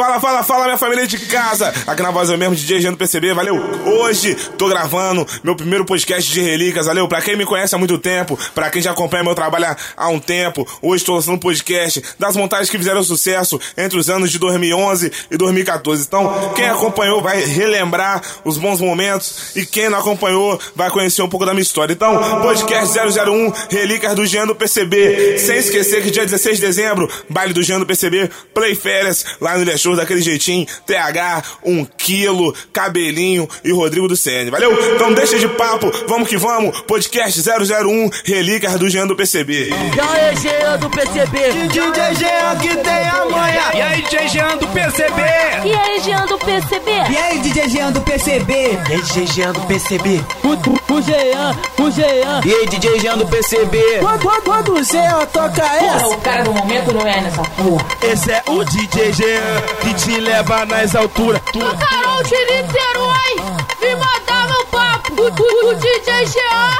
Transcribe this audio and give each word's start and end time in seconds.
Fala, 0.00 0.18
fala, 0.18 0.42
fala, 0.42 0.64
minha 0.64 0.78
família 0.78 1.06
de 1.06 1.18
casa. 1.18 1.74
Aqui 1.86 2.02
na 2.02 2.10
voz 2.10 2.30
eu 2.30 2.38
mesmo, 2.38 2.54
DJ 2.54 2.80
Gendo 2.80 2.96
PCB, 2.96 3.34
valeu? 3.34 3.62
Hoje 3.84 4.34
tô 4.56 4.66
gravando 4.66 5.26
meu 5.44 5.54
primeiro 5.54 5.84
podcast 5.84 6.32
de 6.32 6.40
relíquias, 6.40 6.86
valeu? 6.86 7.06
Pra 7.06 7.20
quem 7.20 7.36
me 7.36 7.44
conhece 7.44 7.74
há 7.74 7.78
muito 7.78 7.98
tempo, 7.98 8.38
pra 8.54 8.70
quem 8.70 8.80
já 8.80 8.92
acompanha 8.92 9.22
meu 9.22 9.34
trabalho 9.34 9.76
há 9.94 10.08
um 10.08 10.18
tempo, 10.18 10.66
hoje 10.80 11.04
tô 11.04 11.16
lançando 11.16 11.34
um 11.34 11.38
podcast 11.38 12.02
das 12.18 12.34
montagens 12.34 12.70
que 12.70 12.78
fizeram 12.78 13.04
sucesso 13.04 13.60
entre 13.76 13.98
os 13.98 14.08
anos 14.08 14.30
de 14.30 14.38
2011 14.38 15.12
e 15.30 15.36
2014. 15.36 16.02
Então, 16.06 16.54
quem 16.56 16.64
acompanhou 16.64 17.20
vai 17.20 17.44
relembrar 17.44 18.22
os 18.42 18.56
bons 18.56 18.80
momentos 18.80 19.54
e 19.54 19.66
quem 19.66 19.90
não 19.90 19.98
acompanhou 19.98 20.58
vai 20.74 20.88
conhecer 20.88 21.20
um 21.20 21.28
pouco 21.28 21.44
da 21.44 21.52
minha 21.52 21.60
história. 21.60 21.92
Então, 21.92 22.40
podcast 22.40 22.98
001, 22.98 23.52
Relíquias 23.68 24.14
do 24.14 24.24
Gendo 24.24 24.54
PCB. 24.54 25.38
Sem 25.38 25.58
esquecer 25.58 26.02
que 26.02 26.10
dia 26.10 26.24
16 26.24 26.56
de 26.56 26.66
dezembro, 26.66 27.06
baile 27.28 27.52
do 27.52 27.62
Gendo 27.62 27.84
PCB, 27.84 28.30
Play 28.54 28.74
Férias, 28.74 29.26
lá 29.38 29.58
no 29.58 29.62
Ilha 29.62 29.76
Show 29.90 29.96
daquele 29.96 30.20
jeitinho, 30.20 30.66
TH, 30.86 31.42
1 31.64 31.84
quilo, 31.96 32.54
cabelinho 32.72 33.48
e 33.64 33.72
Rodrigo 33.72 34.06
do 34.06 34.16
CN. 34.16 34.50
Valeu? 34.50 34.72
Então 34.94 35.12
deixa 35.12 35.38
de 35.38 35.48
papo, 35.48 35.90
vamos 36.06 36.28
que 36.28 36.36
vamos. 36.36 36.80
Podcast 36.82 37.40
001, 37.40 38.10
Relíquias 38.24 38.74
do 38.78 38.88
Jean 38.88 39.06
do 39.06 39.16
PCB. 39.16 39.70
E 39.70 40.00
aí, 40.00 40.36
Jean 40.36 40.78
do 40.78 40.90
PCB? 40.90 41.38
DJ 41.68 42.14
Jean 42.14 42.56
que 42.60 42.76
tem 42.76 43.08
a 43.08 43.24
manha. 43.24 43.70
E 43.74 43.82
aí, 43.82 44.02
DJ 44.02 44.28
Jean 44.28 44.56
do 44.56 44.66
PCB? 44.68 45.22
E 45.64 45.74
aí, 45.74 46.00
Jean 46.00 46.26
do 46.26 46.38
PCB? 46.38 46.90
E 47.10 47.16
aí, 47.16 47.38
DJ 47.40 47.68
Jean 47.68 47.92
do 47.92 48.00
PCB? 48.02 48.52
E 48.52 48.92
aí, 48.92 49.02
DJ 49.02 49.26
Jean 49.26 49.52
do 49.52 49.60
PCB? 49.62 50.24
O, 50.44 50.48
o, 50.48 50.96
o 50.96 51.02
Jean, 51.02 51.56
o 51.78 51.90
Jean. 51.90 52.40
E 52.44 52.54
aí, 52.54 52.66
DJ 52.66 53.00
Jean 53.00 53.18
do 53.18 53.26
PCB? 53.26 53.98
Quando, 54.00 54.22
quando, 54.22 54.42
quando 54.42 54.72
o 54.74 54.82
Jean 54.84 55.26
toca 55.32 55.62
essa? 55.62 56.06
o 56.06 56.16
cara 56.18 56.44
do 56.44 56.52
momento 56.52 56.92
não 56.92 57.06
é 57.06 57.20
nessa 57.20 57.42
porra. 57.42 57.84
Esse 58.02 58.30
é 58.30 58.42
o 58.48 58.64
DJ 58.64 59.12
Jean 59.12 59.79
que 59.80 59.94
te 59.94 60.20
leva 60.20 60.64
nas 60.66 60.94
alturas. 60.94 61.40
O 61.54 61.58
Carol 61.58 62.22
de 62.22 62.36
Niterói, 62.36 63.34
me 63.80 63.94
mandar 63.96 64.46
meu 64.48 64.64
papo. 64.66 65.12
O, 65.14 65.26
o, 65.26 65.70
o 65.70 65.74
DJ 65.74 66.26
Jean, 66.26 66.70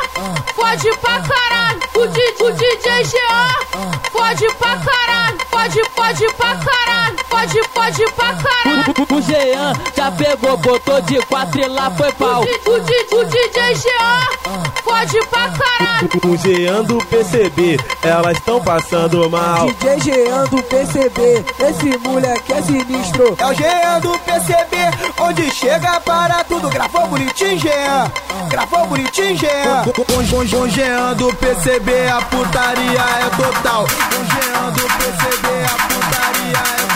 pode 0.54 0.90
pra 0.98 1.20
caralho. 1.20 1.80
O, 1.94 2.44
o 2.44 2.52
DJ 2.52 3.04
Jean, 3.04 3.90
pode 4.12 4.46
pra 4.54 4.76
caralho. 4.76 5.38
Pode, 5.50 5.80
pode 5.94 6.26
pra 6.34 6.56
caralho. 6.56 7.16
Pode, 7.28 7.60
pode 7.74 8.04
pra 8.12 8.34
caralho. 8.34 8.94
O, 8.98 9.14
o, 9.14 9.18
o 9.18 9.22
Jean 9.22 9.72
já 9.96 10.10
pegou, 10.12 10.56
botou 10.58 11.00
de 11.02 11.18
quatro 11.22 11.60
e 11.60 11.68
lá 11.68 11.90
foi 11.90 12.12
pau. 12.12 12.42
O, 12.42 12.70
o, 12.70 13.20
o 13.20 13.24
DJ 13.24 13.74
Jean, 13.74 14.70
pode 14.84 15.18
pra 15.26 15.48
caralho. 15.48 16.08
O 16.24 16.36
Jean 16.36 16.82
do 16.82 16.98
PCB, 17.06 17.78
elas 18.02 18.36
estão 18.36 18.60
passando 18.60 19.28
mal. 19.30 19.66
DJ 19.66 20.00
Jean 20.00 20.44
do 20.44 20.62
PCB, 20.62 21.44
esse 21.60 21.98
moleque 21.98 22.52
é 22.52 22.60
sinistro. 22.84 23.36
É 23.38 23.46
o 23.46 23.54
Jean 23.54 24.00
do 24.00 24.18
PCB, 24.20 24.76
onde 25.18 25.50
chega 25.50 26.00
para 26.00 26.44
tudo. 26.44 26.68
Gravou 26.70 27.06
bonitinho, 27.08 27.58
Jean. 27.58 28.10
Gravou 28.48 28.86
bonitinho, 28.86 29.36
Jean. 29.36 29.84
Com, 29.84 30.68
Jean 30.68 31.14
do 31.14 31.34
PCB, 31.34 32.08
a 32.08 32.22
putaria 32.22 33.00
é 33.00 33.30
total. 33.36 33.84
Com 33.84 34.24
Jean 34.24 34.70
do 34.72 34.82
PCB, 34.82 35.48
a 35.64 35.76
putaria 35.88 36.58
é 36.58 36.80
total. 36.82 36.89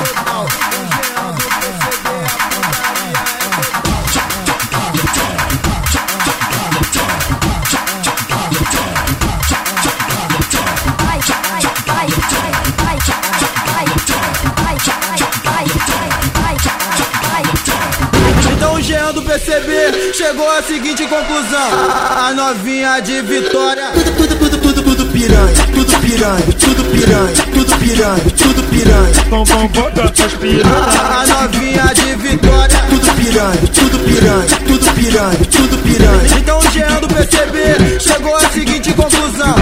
PCB 19.34 20.12
chegou 20.12 20.48
à 20.48 20.62
seguinte 20.62 21.04
conclusão: 21.08 21.68
a 22.16 22.32
novinha 22.34 23.00
de 23.00 23.20
Vitória. 23.22 23.90
Tudo, 23.92 24.12
tudo, 24.12 24.36
tudo, 24.36 24.58
tudo, 24.58 24.82
tudo 24.82 25.06
piranha, 25.06 25.54
tudo 25.74 25.98
piranha, 25.98 26.44
tudo 26.60 26.84
piranha, 26.84 27.34
tudo 27.52 27.78
piranha, 27.78 28.24
tudo 28.36 28.62
piranha. 28.70 29.12
Vão, 29.30 29.44
vão, 29.44 29.70
essas 30.04 30.34
piranhas. 30.34 30.96
A 30.96 31.26
novinha 31.26 31.82
de 31.94 32.14
Vitória. 32.14 32.78
Tudo 32.88 33.14
piranha, 33.16 33.60
tudo 33.74 33.98
piranha, 33.98 34.46
tudo 34.68 34.94
piranha, 34.94 35.38
tudo 35.50 35.78
piranha. 35.82 36.38
Então 36.38 36.58
o 36.58 36.70
Jean 36.70 37.00
do 37.00 37.08
PCB 37.08 37.98
chegou 37.98 38.36
à 38.36 38.40
seguinte 38.50 38.92
conclusão. 38.92 39.54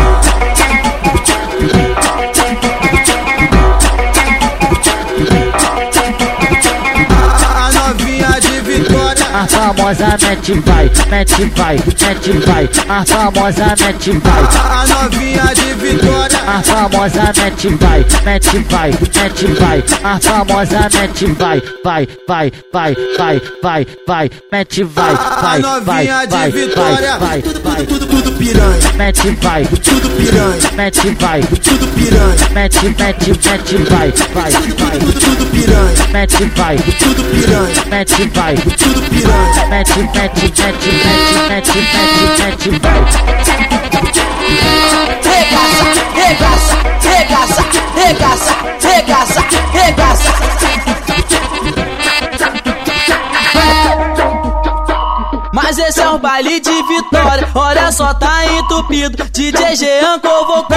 A 9.43 9.47
famosa 9.49 10.17
mete 10.23 10.55
vai, 10.61 10.89
mete 11.11 11.45
vai, 11.57 11.77
mete 11.77 12.33
vai. 12.47 12.69
A 12.89 13.05
famosa 13.05 13.75
mete 13.81 14.13
vai. 14.19 14.43
A 14.55 14.87
novinha 14.87 15.53
de 15.53 15.73
Vitória. 15.83 16.39
A 16.47 16.63
famosa 16.63 17.33
mete 17.37 17.69
vai, 17.75 18.07
mete 18.25 18.59
vai, 18.71 18.91
mete 18.93 19.47
vai. 19.59 19.85
A 20.05 20.21
famosa 20.21 20.89
mete 20.95 21.27
vai, 21.33 21.61
vai, 21.83 22.09
vai, 22.29 22.53
vai, 22.73 22.95
vai, 23.19 23.43
vai, 23.61 23.87
vai, 24.07 24.31
mete 24.53 24.85
vai, 24.85 25.15
vai, 25.43 25.61
vai, 25.61 25.83
vai, 25.83 26.51
vai, 27.19 27.43
Tudo, 27.43 27.61
vai, 27.63 27.85
tudo, 27.85 28.07
tudo, 28.07 28.33
piranha. 28.39 28.93
mete 28.95 29.31
vai, 29.43 29.65
Tudo 29.65 30.09
piranha. 30.11 30.71
mete 30.77 31.17
vai, 31.19 31.41
Tudo 31.43 31.89
piranha. 31.89 32.49
mete, 32.53 32.95
mete, 32.97 33.31
mete 33.31 33.77
vai, 33.91 34.13
vai, 34.35 34.51
vai, 34.53 34.99
tudo 35.01 35.47
piranha. 35.51 36.07
mete 36.13 36.45
vai, 36.57 36.77
Tudo 36.77 37.25
piranha. 37.25 37.85
mete 37.91 38.29
vai, 38.29 38.57
Tudo 38.57 39.03
piranha 39.11 39.32
pete, 39.69 40.09
pete, 40.13 40.53
pete, 40.53 40.91
pete, 41.49 41.73
pete, 41.73 42.29
pete, 42.39 42.71
pete, 42.81 43.13
Regaça, 45.25 45.87
regaça, 46.15 46.77
regaça, 47.03 47.63
regaça, 47.95 48.53
regaça, 48.81 49.41
regaça. 49.73 50.62
Mas 55.73 55.79
esse 55.79 56.03
é 56.03 56.11
um 56.11 56.19
baile 56.19 56.61
de 56.61 56.83
vitória, 56.83 57.49
olha 57.55 57.91
só, 57.91 58.13
tá 58.13 58.45
entupido. 58.45 59.25
DJ 59.33 59.75
Jean 59.75 60.19
convocou. 60.19 60.69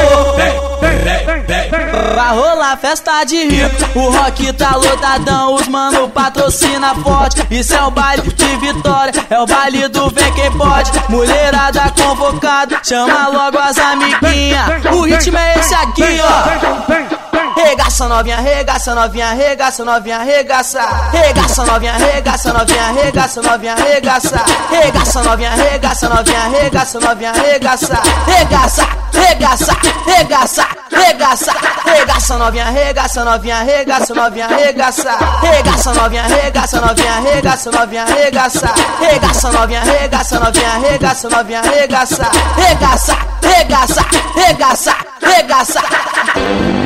Vai 2.16 2.34
rolar 2.34 2.78
festa 2.78 3.26
de 3.26 3.44
rio, 3.44 3.70
o 3.94 4.10
rock 4.10 4.54
tá 4.54 4.74
lotadão, 4.78 5.56
os 5.56 5.68
mano 5.68 6.08
patrocina 6.08 6.96
forte. 6.96 7.46
Isso 7.52 7.76
é 7.76 7.84
o 7.84 7.92
baile 7.92 8.22
de 8.22 8.56
vitória, 8.56 9.26
é 9.30 9.38
o 9.38 9.46
baile 9.46 9.86
do 9.90 10.10
vem 10.12 10.32
quem 10.32 10.50
pode. 10.54 10.90
Mulherada 11.10 11.92
convocada, 12.02 12.80
chama 12.82 13.28
logo 13.28 13.58
as 13.58 13.78
amiguinhas. 13.78 14.86
O 14.94 15.02
ritmo 15.02 15.38
é 15.38 15.60
esse 15.60 15.74
aqui, 15.74 16.22
ó. 16.22 17.16
Regaça 17.56 18.08
novinha, 18.08 18.38
regaça 18.38 18.94
novinha, 18.94 19.32
regaça 19.32 19.86
novinha, 19.86 20.20
regaça. 20.20 20.82
Regaça 21.12 21.66
novinha, 21.66 21.94
regaça 21.94 22.54
novinha, 22.54 22.92
regaça 22.92 23.42
novinha, 23.42 23.76
regaça. 23.76 24.46
Regaça 24.70 24.85
novinha, 25.36 25.52
regaça 25.52 26.10
novinha, 26.10 26.48
regaça 26.48 27.00
novinha, 27.00 27.32
regaça. 27.34 28.02
Regaça, 28.26 28.88
regaça, 29.14 29.78
regaça, 30.06 30.68
regaça. 30.92 31.54
Regaça 31.86 32.38
novinha, 32.38 32.66
regaça 32.66 33.24
novinha, 33.24 33.60
regaça 33.64 34.14
novinha, 34.14 34.48
regaça. 34.48 35.18
Regaça 35.42 35.94
novinha, 35.94 36.24
regaça 36.24 36.82
novinha, 36.82 37.20
regaça 37.20 37.72
novinha, 37.72 38.06
regaça. 38.06 38.74
Regaça 39.00 39.52
novinha, 39.52 39.82
regaça 39.84 40.40
novinha, 40.40 40.72
regaça 40.78 41.30
novinha, 41.30 41.62
regaça. 41.62 42.32
Regaça, 42.56 43.18
regaça, 43.42 44.06
regaça, 44.36 44.96
regaça. 45.22 46.85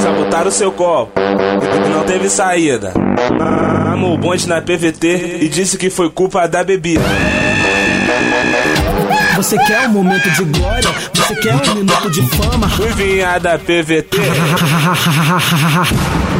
Sabotaram 0.00 0.48
o 0.48 0.52
seu 0.52 0.72
copo 0.72 1.12
e 1.18 1.88
não 1.88 2.04
teve 2.04 2.28
saída. 2.28 2.92
Amou 3.92 4.14
o 4.14 4.18
bonde 4.18 4.48
na 4.48 4.60
PVT 4.60 5.38
e 5.42 5.48
disse 5.48 5.78
que 5.78 5.90
foi 5.90 6.10
culpa 6.10 6.46
da 6.46 6.64
bebida. 6.64 7.04
Você 9.36 9.58
quer 9.58 9.88
um 9.88 9.92
momento 9.92 10.30
de 10.30 10.44
glória? 10.44 10.90
Você 11.14 11.34
quer 11.36 11.54
um 11.54 11.74
minuto 11.74 12.10
de 12.10 12.22
fama? 12.36 12.68
Fui 12.68 12.88
vinha 12.90 13.38
da 13.38 13.58
PVT. 13.58 14.18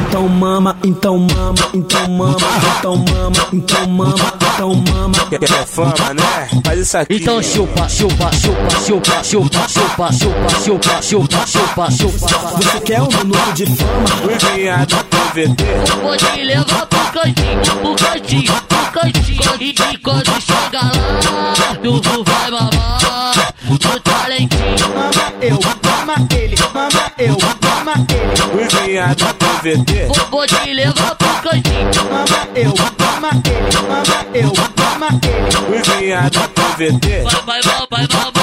Então 0.09 0.29
mama, 0.29 0.77
então 0.85 1.19
mama, 1.19 1.55
então 1.73 2.09
mama, 2.09 2.37
então 2.79 2.97
mama, 2.97 3.49
então 3.53 3.87
mama, 3.87 4.42
então 4.55 4.75
mama. 4.91 5.13
Quer 5.31 5.67
fama, 5.67 6.15
né? 6.15 6.49
Faz 6.65 6.81
isso 6.81 6.99
aqui. 6.99 7.17
Então 7.17 7.43
chupa, 7.43 7.89
chupa, 7.89 8.31
chupa, 8.33 8.71
chupa, 8.85 9.25
chupa, 9.25 9.69
chupa, 9.69 10.13
chupa, 10.13 10.53
chupa, 10.63 11.03
chupa, 11.03 11.47
chupa, 11.47 11.91
chupa. 11.91 12.39
Você 12.57 12.81
quer 12.81 13.03
um 13.03 13.09
minuto 13.09 13.53
de 13.55 13.67
fama? 13.67 14.55
Vinha 14.55 14.87
da 14.87 15.05
PVT. 15.05 15.65
Pode 16.03 16.43
levar 16.43 16.87
pro 16.87 16.99
cantinho, 17.13 17.77
pro 17.81 17.97
cantinho, 17.97 18.53
pro 18.69 18.93
cantinho. 18.93 19.53
E, 19.61 19.71
e 19.71 19.99
quando 19.99 20.41
chega 20.41 20.81
lá, 20.81 21.75
tu, 21.83 22.01
tu 22.01 22.25
vai 22.25 22.51
mamar 22.51 23.32
o 23.75 24.01
talentinho. 24.01 24.89
Mama 24.95 25.33
eu, 25.41 25.59
mama 25.85 26.29
ele, 26.37 26.57
mama 26.75 27.13
eu, 27.19 27.37
mama 27.63 28.07
ele. 28.09 28.69
Cozinha 28.69 29.15
do 29.15 29.35
PVT. 29.35 30.09
Vou, 30.31 30.47
te 30.47 30.73
levar 30.73 31.15
pro 31.17 31.29
cantinho. 31.29 32.05
Mama 32.11 32.49
eu, 32.55 32.75
mama 32.99 33.31
ele, 33.45 33.77
mama 33.89 34.27
eu, 34.35 34.53
mama 34.79 35.09
ele. 35.23 35.83
Cozinha 35.83 36.31
do 36.31 36.41
PVT. 36.51 37.23
Vai, 37.23 37.63
vai, 37.63 37.63
vai, 37.63 37.87
vai, 37.91 38.07
vai. 38.07 38.43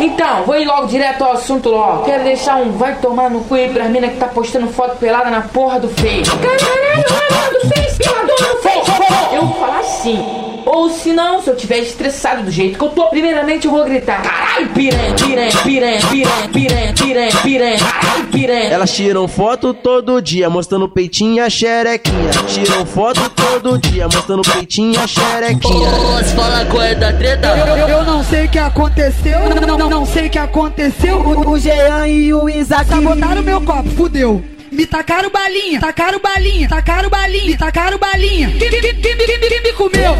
Então, 0.00 0.44
vou 0.44 0.56
ir 0.56 0.66
logo 0.66 0.86
direto 0.86 1.22
ao 1.22 1.32
assunto 1.32 1.68
logo. 1.70 2.04
Quero 2.04 2.24
deixar 2.24 2.56
um 2.56 2.72
vai 2.72 2.96
tomar 2.96 3.30
no 3.30 3.40
cu 3.44 3.54
aí 3.54 3.72
pras 3.72 3.88
mina 3.88 4.08
que 4.08 4.16
tá 4.16 4.26
postando 4.26 4.68
foto 4.68 4.96
pelada 4.96 5.30
na 5.30 5.42
porra 5.42 5.80
do 5.80 5.88
Face. 5.88 6.30
Caralho, 6.30 7.04
olha 7.10 7.60
do 7.60 7.68
Face, 7.68 7.98
peladona 7.98 8.54
no 8.54 8.60
Face. 8.60 9.13
Eu 9.34 9.46
vou 9.46 9.54
falar 9.60 9.80
assim. 9.80 10.18
Ou 10.66 10.88
se 10.88 11.12
não, 11.12 11.42
se 11.42 11.50
eu 11.50 11.56
tiver 11.56 11.78
estressado 11.80 12.42
do 12.44 12.50
jeito 12.50 12.78
que 12.78 12.84
eu 12.84 12.88
tô, 12.88 13.04
primeiramente 13.08 13.66
eu 13.66 13.70
vou 13.70 13.84
gritar: 13.84 14.22
Caralho, 14.22 14.68
piranha, 14.70 15.14
piranha, 15.14 15.50
piranha, 15.62 16.00
piranha, 16.10 16.48
piranha, 16.50 16.94
piranha, 16.94 17.32
piranha, 17.42 17.78
caralho, 17.78 18.24
piranha. 18.28 18.70
Elas 18.70 18.90
tiram 18.92 19.28
foto 19.28 19.74
todo 19.74 20.20
dia, 20.22 20.48
mostrando 20.48 20.88
peitinho 20.88 21.34
e 21.34 21.40
a 21.40 21.50
xerequinha. 21.50 22.30
Tiram 22.48 22.86
foto 22.86 23.20
todo 23.30 23.78
dia, 23.78 24.04
mostrando 24.06 24.40
peitinho 24.42 24.94
e 24.94 24.96
a 24.96 25.06
xerequinha. 25.06 25.90
Posso 25.90 26.34
falar 26.34 26.64
qual 26.66 26.82
é 26.82 26.94
da 26.94 27.12
treta? 27.12 27.48
Eu, 27.48 27.76
eu- 27.76 27.88
eu 27.88 28.04
não 28.04 28.24
sei 28.24 28.46
o 28.46 28.48
que 28.48 28.58
aconteceu, 28.58 29.38
não, 29.66 29.76
não, 29.78 29.90
não 29.90 30.06
sei 30.06 30.26
o 30.28 30.30
que 30.30 30.38
aconteceu. 30.38 31.16
O, 31.18 31.50
o 31.50 31.58
Jean 31.58 32.06
e 32.08 32.32
o 32.32 32.48
Isaac 32.48 32.86
sabotaram 32.88 33.42
meu 33.42 33.60
copo, 33.60 33.90
fudeu 33.90 34.42
me 34.74 34.86
tacaram 34.86 35.30
balinha, 35.30 35.80
tacaram 35.80 36.18
balinha, 36.18 36.68
tacaram 36.68 37.08
balinha, 37.08 37.44
me 37.46 37.56
tacaram 37.56 37.98
balinha. 37.98 38.50
Quem, 38.50 38.70
que, 38.70 38.80
que, 38.80 38.94
quem, 38.94 39.16
que, 39.16 39.60
me 39.60 39.72
comeu? 39.72 40.18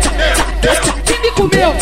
Quem 1.04 1.20
me 1.20 1.30
comeu? 1.32 1.74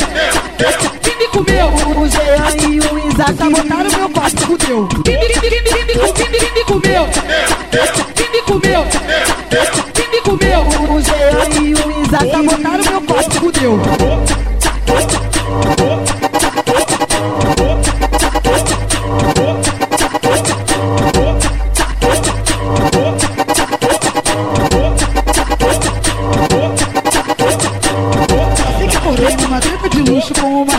Quem 1.02 1.16
me 1.18 1.28
comeu? 1.28 1.66
O 1.66 2.08
Jean 2.08 2.56
e 2.66 2.80
o 2.80 2.98
Isaac 3.08 3.34
botaram 3.34 3.90
meu 3.90 4.08
quarto 4.08 4.46
com 4.46 4.56
teu. 4.56 4.86
Que 4.88 4.96
comeu? 4.96 5.04
Quem 5.04 5.18
me, 5.20 5.28
quem 5.28 5.84
me, 5.84 5.94
que 6.12 6.28
me, 6.28 6.38
me 6.52 6.64
comeu? 6.64 7.08
Quem 8.14 8.30
me 8.30 8.42
comeu? 8.42 8.86
Quem 9.92 10.08
me 10.08 10.20
comeu? 10.22 10.60
O 10.90 11.00
Jean 11.00 11.62
e 11.62 11.74
o 11.74 12.02
Isaac 12.02 12.30
botaram 12.42 12.84
meu 12.84 13.00
quarto 13.02 13.40
com 13.40 13.50
teu. 13.50 13.80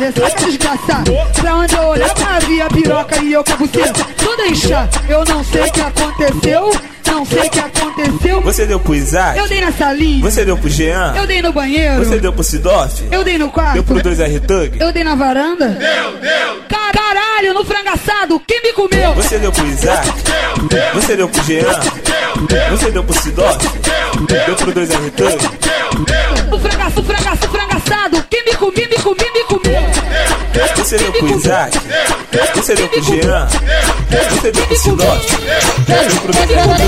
Ressaca 0.03 0.45
desgraçada. 0.45 1.11
Pra 1.39 1.55
onde 1.55 1.75
eu 1.75 1.83
olhava 1.83 2.13
havia 2.35 2.67
piroca 2.67 3.23
e 3.23 3.33
eu 3.33 3.43
com 3.43 3.53
a 3.53 3.55
buceta 3.57 4.05
toda 4.17 4.47
inchada. 4.47 4.89
Eu 5.07 5.23
não 5.25 5.43
sei 5.43 5.61
o 5.61 5.71
que 5.71 5.81
aconteceu, 5.81 6.73
não 7.07 7.25
sei 7.25 7.39
o 7.39 7.49
que 7.49 7.59
aconteceu. 7.59 8.41
Você 8.41 8.65
deu 8.65 8.79
pro 8.79 8.95
Isaac? 8.95 9.37
Eu 9.39 9.47
dei 9.47 9.61
na 9.61 9.71
salinha, 9.71 10.21
Você 10.29 10.43
deu 10.45 10.57
pro 10.57 10.69
Jean? 10.69 11.13
eu 11.15 11.25
dei 11.27 11.41
no 11.41 11.53
banheiro, 11.53 12.03
Você 12.03 12.19
deu 12.19 12.33
pro 12.33 12.43
Sidoff? 12.43 13.03
eu 13.11 13.23
dei 13.23 13.37
no 13.37 13.49
quarto, 13.49 13.73
Deu 13.75 13.83
pro 13.83 13.95
2R 14.01 14.39
Tug? 14.45 14.77
eu 14.79 14.91
dei 14.91 15.03
na 15.03 15.15
varanda. 15.15 15.69
Deu, 15.69 16.17
deu. 16.19 16.63
Caralho, 16.67 17.53
no 17.53 17.63
frango 17.65 17.89
assado, 17.89 18.39
quem 18.47 18.61
me 18.61 18.73
comeu? 18.73 19.13
Você 19.15 19.37
deu 19.37 19.51
pro 19.51 19.65
Isaac? 19.67 20.07
Você 20.95 21.15
deu 21.15 21.29
pro 21.29 21.43
Jean? 21.43 21.63
Você 22.71 22.91
deu 22.91 23.03
pro 23.03 23.21
Sidoff? 23.21 23.57
Deu 24.45 24.55
pro 24.55 24.71
2R 24.73 25.11
Tug? 25.11 26.53
O 26.53 26.59
frangaço, 26.59 26.99
o 26.99 27.03
frangaço, 27.03 27.45
o 27.45 27.49
frango 27.49 27.75
Você 30.83 30.97
deu 30.97 31.13
pro 31.13 31.33
Isaac? 31.33 31.79
Você 32.55 32.75
deu 32.75 32.89
pro 32.89 33.01
Jean? 33.01 33.47
Você 34.31 34.51
deu 34.51 34.65
pro 34.65 34.75
Sidoff? 34.75 35.25
Deu 35.87 36.19
pro 36.19 36.33
2R 36.33 36.83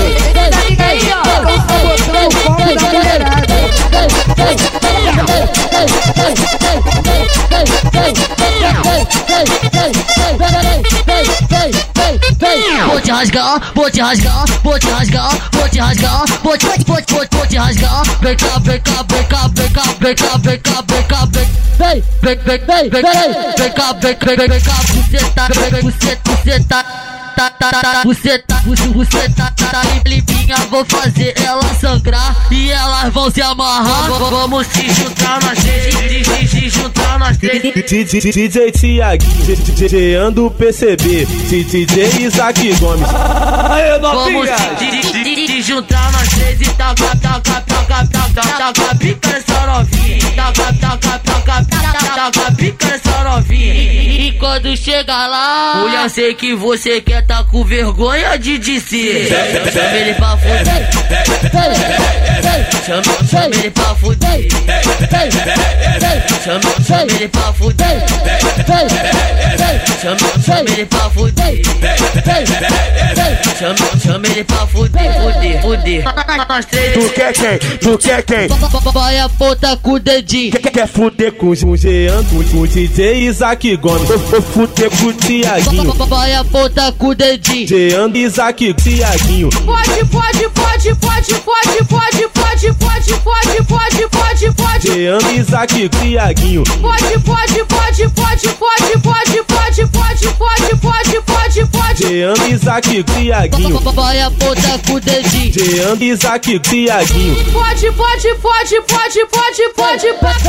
Mulherada. 12.40 12.86
Vou 12.86 13.00
te 13.00 13.10
rasgar, 13.10 13.72
vou 13.74 13.90
te 13.90 14.00
rasgar, 14.00 14.44
vou 14.62 14.78
te 14.78 14.86
rasgar, 14.88 15.30
vou 15.52 15.68
te 15.68 15.78
rasgar, 15.78 16.24
vou 16.42 16.58
te, 16.58 16.66
vou 16.66 16.76
te, 16.76 16.84
vou 16.86 17.26
te, 17.26 17.36
vou 17.36 17.46
te 17.46 17.56
rasgar. 17.56 18.02
Vem 18.20 18.36
cá, 18.36 18.58
vem 18.60 18.80
cá, 18.80 19.04
vem 19.08 19.24
cá, 19.24 19.50
vem 19.54 19.70
cá, 19.70 19.82
vem 20.00 20.14
cá, 20.14 20.38
vem 20.38 20.58
cá, 20.58 20.84
vem 20.86 21.02
cá, 21.04 21.28
vem. 21.30 21.46
Vem, 21.78 22.02
vem, 22.22 22.38
vem, 22.38 22.58
vem, 22.58 22.90
vem, 22.90 22.90
vem 22.90 23.02
cá, 23.72 23.92
vem, 23.92 24.16
vem, 24.16 24.36
vem, 24.36 24.48
vem 24.48 24.60
cá, 24.60 24.72
tá, 25.34 25.48
vem, 25.70 25.82
você, 25.82 26.18
você 26.24 27.15
tá. 27.36 27.50
Tá, 27.50 27.70
tá, 27.70 27.80
tá, 27.80 28.02
você 28.04 28.38
tá, 28.38 28.60
você, 28.64 28.88
você 28.88 29.28
tá, 29.30 29.52
tá, 29.56 29.66
tá 29.66 29.82
limpinha, 30.06 30.56
vou 30.70 30.84
fazer 30.84 31.34
ela 31.44 31.62
sangrar 31.74 32.34
e 32.50 32.70
elas 32.70 33.12
vão 33.12 33.30
se 33.30 33.42
amarrar. 33.42 34.10
V- 34.10 34.30
Vamos 34.30 34.66
se 34.68 34.88
juntar 34.92 35.40
nós 35.42 35.58
três, 35.62 36.50
se, 36.50 36.68
juntar 36.68 37.18
nós 37.18 37.36
três. 37.36 37.62
DJ 37.62 38.72
Tiaguinho, 38.72 39.56
DJ 39.74 40.30
do 40.32 40.50
PCB, 40.50 41.26
DJ 41.26 42.24
Isaac 42.24 42.74
Gomes. 42.76 43.06
Vamos 44.00 44.48
se, 45.46 45.62
juntar 45.62 46.12
nós 46.12 46.28
três 46.28 46.60
e 46.60 46.64
taca, 46.70 47.16
taca, 47.16 47.60
taca, 47.62 48.06
taca, 48.06 48.72
taca, 48.72 48.94
pica 48.96 49.28
nessa 49.28 49.66
novinha. 49.66 50.30
Taca, 50.36 50.72
taca, 50.80 51.18
taca, 51.18 51.64
taca, 51.64 52.32
taca, 52.32 52.52
pica 52.56 52.86
novinha. 52.86 53.05
E 54.26 54.32
quando 54.32 54.76
chegar 54.76 55.28
lá, 55.28 55.74
mulher, 55.76 56.10
sei 56.10 56.34
que 56.34 56.52
você 56.52 57.00
quer 57.00 57.24
tá 57.24 57.44
com 57.44 57.62
vergonha 57.62 58.36
de 58.36 58.58
dizer. 58.58 59.28
Chama 59.28 59.96
ele 59.96 60.14
pra 60.14 60.36
fuder. 60.36 60.88
Chama, 62.84 63.02
chama 63.30 63.54
ele 63.54 63.70
pra 63.70 63.94
fuder. 63.94 64.48
Chama, 66.44 66.60
chama 66.84 67.12
ele 67.12 67.28
pra 67.28 67.52
fuder. 67.52 68.04
Chama, 70.02 70.42
chama 70.44 70.70
ele 70.70 70.86
pra 70.86 71.10
fuder. 71.10 71.62
Chama, 73.56 74.00
chama 74.02 74.26
ele 74.26 74.44
pra 74.44 74.66
fuder, 74.66 75.12
fuder, 75.22 75.62
fuder. 75.62 76.04
Tu 76.94 77.10
quer 77.14 77.32
quem? 77.32 77.58
Tu 77.78 77.98
quer 77.98 78.22
quem? 78.24 78.48
Vai 78.92 79.20
a 79.20 79.28
ponta 79.28 79.76
com 79.76 79.92
o 79.92 80.00
dedinho. 80.00 80.50
Quer, 80.50 80.70
quer 80.72 80.88
fuder 80.88 81.32
com 81.32 81.50
o 81.50 81.76
Jean, 81.76 82.24
com 82.24 82.56
com 82.56 82.62
o 82.62 82.66
DJ 82.66 83.28
Isaac 83.28 83.76
Gomes? 83.76 84.08
Vou, 84.16 84.40
fuder 84.40 84.90
com 84.90 85.06
o 85.06 85.12
Tiaguinho. 85.12 85.92
Vai 85.92 86.34
a 86.34 86.42
ponta 86.42 86.90
com 86.92 87.08
o 87.08 87.14
dedinho. 87.14 87.68
Jean, 87.68 88.10
Isaac, 88.14 88.72
Tiaguinho. 88.74 89.50
Pode, 89.50 90.04
pode, 90.06 90.48
pode, 90.48 90.94
pode, 90.94 91.34
pode, 91.34 91.84
pode, 91.84 92.28
pode, 92.28 92.72
pode, 92.72 92.72
pode, 92.72 93.62
pode, 93.64 94.08
pode, 94.08 94.52
pode. 94.52 94.86
Jean, 94.86 95.18
Isaac, 95.34 95.88
Tiaguinho. 95.88 96.64
Pode, 96.64 97.18
pode, 97.20 97.64
pode, 97.64 98.08
pode, 98.08 98.08
pode, 98.08 98.48
pode, 98.48 98.98
pode, 99.00 99.42
pode, 99.42 99.86
pode, 99.86 100.28
pode, 100.28 100.76
pode, 100.76 101.20
pode. 101.20 101.35
Jean, 101.56 102.34
Isaac, 102.48 103.02
Tiaguinho. 103.02 103.80
Vai 103.80 104.20
a 104.20 104.30
ponta 104.30 104.78
com 104.86 104.92
o 104.94 105.00
dedinho. 105.00 105.52
Jean, 105.52 105.96
Isaac, 106.04 106.58
Tiaguinho. 106.58 107.52
Pode, 107.52 107.90
pode, 107.92 108.34
pode, 108.34 108.80
pode, 108.82 109.26
pode, 109.26 109.68
pode, 109.74 110.12
pode. 110.14 110.44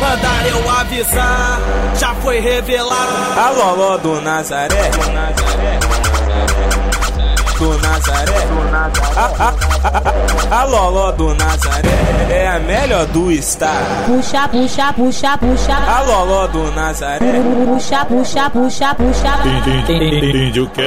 Mandar 0.00 0.48
eu 0.48 0.70
avisar, 0.70 1.60
já 1.98 2.14
foi 2.14 2.40
revelado. 2.40 3.38
A 3.38 3.50
Loló 3.50 3.98
do 3.98 4.20
Nazaré. 4.22 4.88
Do 4.90 5.12
Nazaré. 5.12 6.73
A, 7.64 9.24
a, 9.24 9.54
a, 9.88 10.60
a 10.60 10.64
Loló 10.64 11.12
do 11.12 11.34
Nazaré 11.34 11.88
é 12.28 12.46
a 12.46 12.58
melhor 12.58 13.06
do 13.06 13.32
estado. 13.32 14.04
Puxa, 14.04 14.46
puxa, 14.48 14.92
puxa, 14.92 15.38
puxa. 15.38 15.72
A 15.74 16.02
Loló 16.02 16.46
do 16.48 16.70
Nazaré. 16.72 17.40
Puxa, 17.66 18.04
puxa, 18.04 18.50
puxa, 18.50 18.94
puxa. 18.94 19.38
Entende 19.66 20.60
o 20.60 20.68
que? 20.68 20.82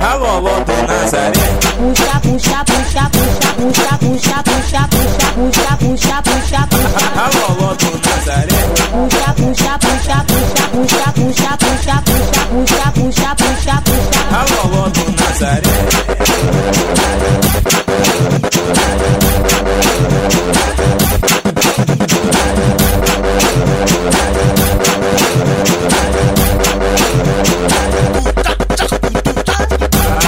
A 0.00 0.14
Loló 0.14 0.60
do 0.60 0.86
Nazaré. 0.86 1.40
Puxa, 1.76 2.20
puxa, 2.20 2.64
puxa, 2.64 3.10
puxa, 3.10 3.52
puxa, 3.58 3.98
puxa, 3.98 4.42
puxa, 4.44 4.88
puxa, 4.88 5.28
puxa, 5.34 5.76
puxa, 5.76 6.22
puxa, 6.22 6.66
puxa. 6.70 7.04
A 7.20 7.28
Loló 7.36 7.74
do 7.74 7.90
Nazaré. 8.08 8.58
Puxa, 8.90 9.28
puxa, 9.34 9.78
puxa, 9.78 10.24
puxa, 10.24 10.64
puxa, 10.72 11.12
puxa, 11.12 11.52
puxa, 11.58 11.94
puxa, 11.94 11.96
puxa, 12.06 12.92
puxa, 12.94 13.34
puxa, 13.34 13.34
puxa. 13.36 13.83
Loló 14.50 14.88
do 14.90 15.04
Nazaré. 15.12 15.62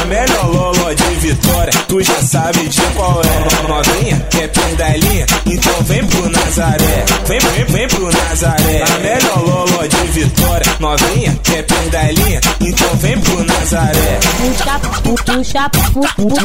A 0.01 0.05
melhor 0.07 0.47
Loló 0.47 0.95
de 0.95 1.35
tu 1.89 2.03
já 2.03 2.23
sabe 2.23 2.69
de 2.69 2.81
qual 2.95 3.21
é. 3.23 3.36
Novinha, 3.69 4.27
quer 4.31 4.49
perder 4.49 4.99
linha? 4.99 5.27
Então 5.47 5.83
vem 5.83 6.05
pro 6.07 6.29
Nazaré. 6.29 7.05
Vem, 7.27 7.39
vem, 7.39 7.65
vem 7.65 7.89
pro 7.89 8.11
Nazaré. 8.11 8.83
A 8.83 8.99
melhor 8.99 9.43
loló 9.45 9.87
de 9.87 9.97
Vitória. 10.13 10.77
Novinha, 10.81 11.39
quer 11.43 11.63
perder 11.65 12.13
linha? 12.15 12.41
Então 12.61 12.89
vem 12.97 13.19
pro 13.21 13.45
Nazaré. 13.45 14.19
Puxa, 14.39 14.79
puxa, 14.81 15.03
puxa, 15.03 15.71
puxa, 15.71 16.15
puxa, 16.17 16.37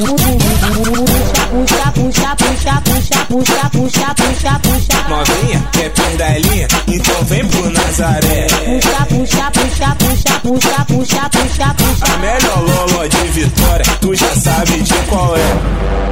puxa, 1.95 2.35
puxa, 2.35 2.81
puxa, 2.81 3.25
puxa, 3.27 3.69
puxa, 3.71 4.15
puxa, 4.15 4.59
puxa. 4.59 5.09
Novinha, 5.09 5.67
quer 5.71 5.89
perder 5.91 6.39
linha? 6.41 6.67
Então 6.87 7.23
vem 7.25 7.47
pro 7.47 7.69
Nazaré. 7.69 8.47
Puxa, 8.47 9.05
puxa, 9.05 9.51
puxa, 9.51 9.95
puxa, 9.95 10.39
puxa, 10.41 10.85
puxa, 10.85 11.29
puxa, 11.29 11.75
puxa. 11.75 12.13
A 12.13 12.17
melhor 12.17 12.59
loló 12.61 13.07
de 13.07 13.27
Vitória, 13.31 13.85
tu 14.01 14.13
já 14.15 14.35
sabe 14.35 14.81
de 14.81 14.93
qual 15.09 15.35
é. 15.37 16.11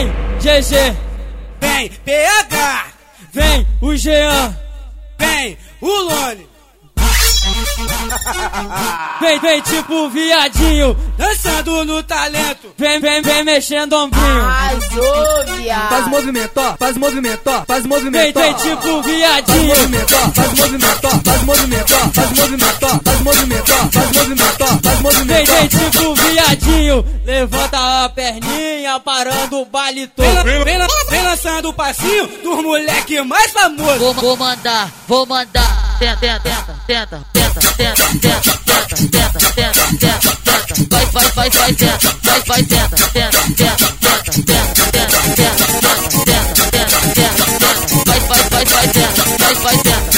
Vem, 0.00 0.08
GG, 0.40 0.96
Vem, 1.60 1.90
PH! 2.06 2.86
vem, 3.32 3.66
o 3.82 3.94
Jean, 3.94 4.56
Vem, 5.18 5.58
o 5.78 5.86
Lone! 5.86 6.49
vem, 9.20 9.38
vem 9.40 9.60
tipo 9.62 10.08
viadinho, 10.10 10.96
Dançando 11.16 11.84
no 11.84 12.02
talento! 12.02 12.72
vem, 12.78 13.00
vem, 13.00 13.22
vem 13.22 13.44
mexendo 13.44 13.92
ombrinho. 13.94 14.42
Arrasou, 14.44 15.56
viado. 15.56 15.88
Faz 15.90 16.06
movimento, 16.08 16.52
ó, 16.56 16.76
faz 16.78 16.96
movimento, 16.96 17.42
ó, 17.46 17.64
faz 17.66 17.82
Vem, 17.82 17.88
movimento, 17.90 18.38
ó. 18.38 18.42
vem 18.42 18.54
tipo 18.54 18.80
Faz 19.02 19.06
viadinho, 19.06 19.66
movimento, 19.66 20.14
ó, 20.14 20.30
faz 20.32 20.52
movimento, 20.58 21.06
ó, 21.06 21.10
faz 21.10 21.42
movimento, 21.42 21.94
ó, 21.94 22.10
faz 22.12 22.30
movimento, 22.32 22.84
ó, 22.84 22.88
faz 23.04 23.20
movimento, 23.20 23.72
ó, 23.72 23.90
faz 23.90 24.12
movimento, 24.12 24.62
ó, 24.62 24.66
faz 24.66 24.82
vem, 24.82 25.02
movimento, 25.02 25.50
vem 25.50 25.64
ó. 25.64 25.68
tipo 25.68 26.14
viadinho, 26.14 27.04
levanta 27.24 28.04
a 28.04 28.08
perninha 28.08 29.00
parando 29.00 29.60
o 29.60 29.64
baile 29.66 30.10
Vem, 30.16 30.34
todo. 30.34 30.44
vem, 30.64 30.78
lan- 30.78 30.86
vem 31.08 31.22
lançando 31.22 31.68
o 31.68 31.72
passinho 31.74 32.26
dos 32.42 32.62
moleque 32.62 33.20
mais 33.22 33.50
famosos. 33.52 33.98
Vou, 33.98 34.14
vou 34.14 34.36
mandar, 34.36 34.90
vou 35.06 35.26
mandar. 35.26 35.98
Tenta, 35.98 36.16
tenta, 36.16 36.40
tenta, 36.40 36.76
tenta, 36.86 37.26
tenta, 37.50 37.74
tenta, 37.76 38.50
tenta, 38.64 38.96
tenta, 38.96 39.38
tenta, 39.54 39.82
tenta, 39.96 40.36
tenta. 40.44 40.74
Vai, 40.90 41.06
vai, 41.06 41.30
vai, 41.34 41.50
vai, 41.50 41.74
tenta, 41.74 41.98
vai, 42.22 42.40
vai, 42.46 42.62
tenta, 42.62 42.96
tenta, 42.96 43.38
tenta, 43.56 43.76
tenta, 44.00 44.32
tenta, 44.32 44.72
tenta, 44.90 45.10
tenta, 45.10 45.40
tenta, 45.40 45.68
tenta, 45.90 46.54
tenta, 46.70 46.98
tenta. 47.14 47.44
Vai, 48.06 48.20
vai, 48.20 48.42
vai, 48.50 48.64
vai, 48.64 48.88
tenta, 48.88 49.22
vai, 49.38 49.54
vai, 49.54 49.78
tenta, 49.78 50.09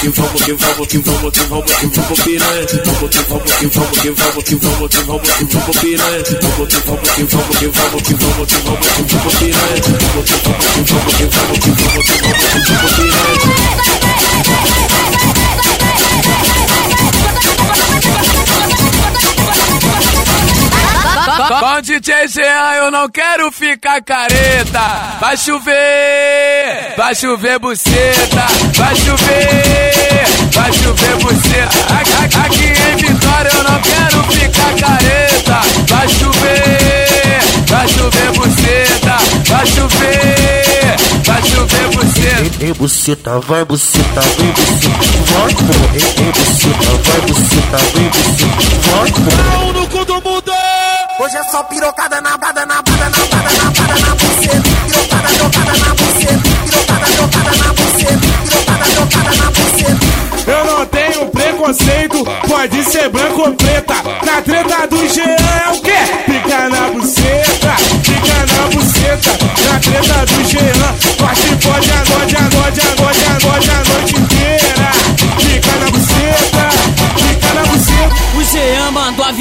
que 0.00 0.08
vamos, 0.08 0.42
que 0.42 0.52
vamos, 0.54 0.88
que 0.88 0.98
vamos, 0.98 1.30
que 1.30 1.40
vamos, 1.44 1.72
que 1.74 1.86
vamos 1.86 2.20
piranha. 2.20 2.66
Vamos 2.86 3.10
que 3.10 3.20
vamos, 3.28 3.52
que 3.52 3.66
vamos, 3.66 4.00
que 4.00 4.08
vamos, 4.08 4.44
que 4.44 4.54
vamos, 4.54 4.88
que 4.88 5.02
vamos, 5.02 5.28
que 5.30 5.44
vamos 5.44 5.76
piranha. 5.76 6.24
Vamos 6.40 6.68
que 6.68 6.78
vamos, 6.80 7.10
que 7.10 7.24
vamos, 7.24 7.52
que 7.52 7.66
vamos, 7.66 8.00
que 8.00 8.14
vamos, 8.14 8.46
que 8.48 8.56
vamos, 8.64 8.88
que 8.96 9.02
vamos 9.12 9.34
piranha. 9.36 9.76
Vamos 9.80 10.24
que 10.24 10.36
vamos, 10.40 10.56
que 10.60 10.74
vamos, 10.80 10.80
que 10.80 11.28
vamos, 11.30 11.58
que 11.58 11.70
vamos, 11.70 12.00
que 12.00 12.16
vamos, 12.16 12.48
que 12.50 12.72
vamos 12.72 12.92
piranha. 12.96 13.80
Com 21.48 21.82
DJ 21.82 22.28
Jean 22.28 22.74
eu 22.76 22.90
não 22.90 23.08
quero 23.08 23.50
ficar 23.50 24.00
careta. 24.02 25.18
Vai 25.20 25.36
chover, 25.36 26.94
vai 26.96 27.14
chover 27.14 27.58
buceta, 27.58 28.46
vai 28.76 28.94
chover, 28.94 29.39
buceta. 42.80 43.30
Buceta, 43.30 43.40
vai 43.40 43.64
buceta, 43.64 44.20
vem 44.38 44.52
buceta, 44.52 45.04
vai. 45.32 45.52
Ei, 45.92 46.00
ei, 46.24 46.32
buceta, 46.32 46.90
vai 47.04 47.20
buceta, 47.20 47.76
vem 47.94 48.08
buceta, 48.08 48.60
vai. 48.90 49.10
Pau 49.12 49.72
no 49.74 49.86
cu 49.88 50.04
do 50.06 50.14
mundo! 50.14 50.52
Hoje 51.20 51.36
é 51.36 51.42
só 51.44 51.62
pirocada 51.64 52.20
na 52.22 52.38
bada, 52.38 52.64
na 52.64 52.80
bada, 52.80 53.10
na 53.10 53.26
bada, 53.26 53.50
na 53.50 53.70
bada, 53.70 54.00
na 54.00 54.14
buceta. 54.14 54.62
Pirocada, 54.86 55.28
jogada 55.34 55.72
na 55.78 55.94
buceta. 55.94 56.42
Pirocada, 56.64 57.06
jogada 57.12 57.50
na 57.50 57.72
buceta. 57.74 58.20
Pirocada, 58.44 58.84
jogada 58.94 59.32
na 59.36 59.50
buceta. 59.50 60.20
Eu 60.46 60.64
não 60.64 60.86
tenho 60.86 61.26
preconceito, 61.26 62.24
pode 62.48 62.84
ser 62.84 63.08
branco 63.10 63.42
ou 63.42 63.54
preta. 63.54 63.94
Na 64.24 64.40
treta 64.40 64.86
do 64.88 65.06
Jean 65.06 65.24
é 65.26 65.70
o 65.70 65.80
quê? 65.82 65.98
Fica 66.24 66.68
na 66.70 66.88
buceta, 66.90 67.76
fica 68.02 68.46
na 68.46 68.62
buceta. 68.74 69.38
Na 69.70 69.78
treta 69.78 70.26
do 70.26 70.44
Jean, 70.48 70.69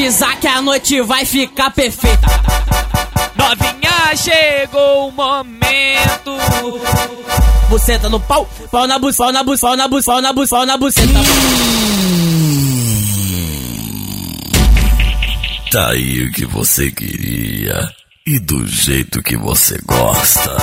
avisar 0.10 0.39
que 0.39 0.48
a 0.48 0.60
noite 0.60 1.01
vai 1.01 1.24
ficar 1.24 1.70
perfeita. 1.70 2.28
Novinha, 3.36 4.16
chegou 4.16 5.10
o 5.10 5.12
momento. 5.12 6.36
Buceta 7.70 8.10
no 8.10 8.20
pau, 8.20 8.50
pau 8.72 8.88
na 8.88 8.98
bus, 8.98 9.16
pau 9.16 9.32
na 9.32 9.44
bus, 9.44 9.62
pau 9.62 9.75
na 9.75 9.88
bus, 9.88 10.06
pau 10.06 10.22
na 10.22 10.34
bus, 10.34 10.50
pau 10.50 10.66
na 10.66 10.78
buceta. 10.78 11.20
Tá 15.72 15.89
aí 15.92 16.24
o 16.24 16.32
que 16.32 16.46
você 16.46 16.89
queria 16.92 17.94
e 18.25 18.39
do 18.39 18.66
jeito 18.66 19.22
que 19.22 19.38
você 19.38 19.78
gosta. 19.86 20.58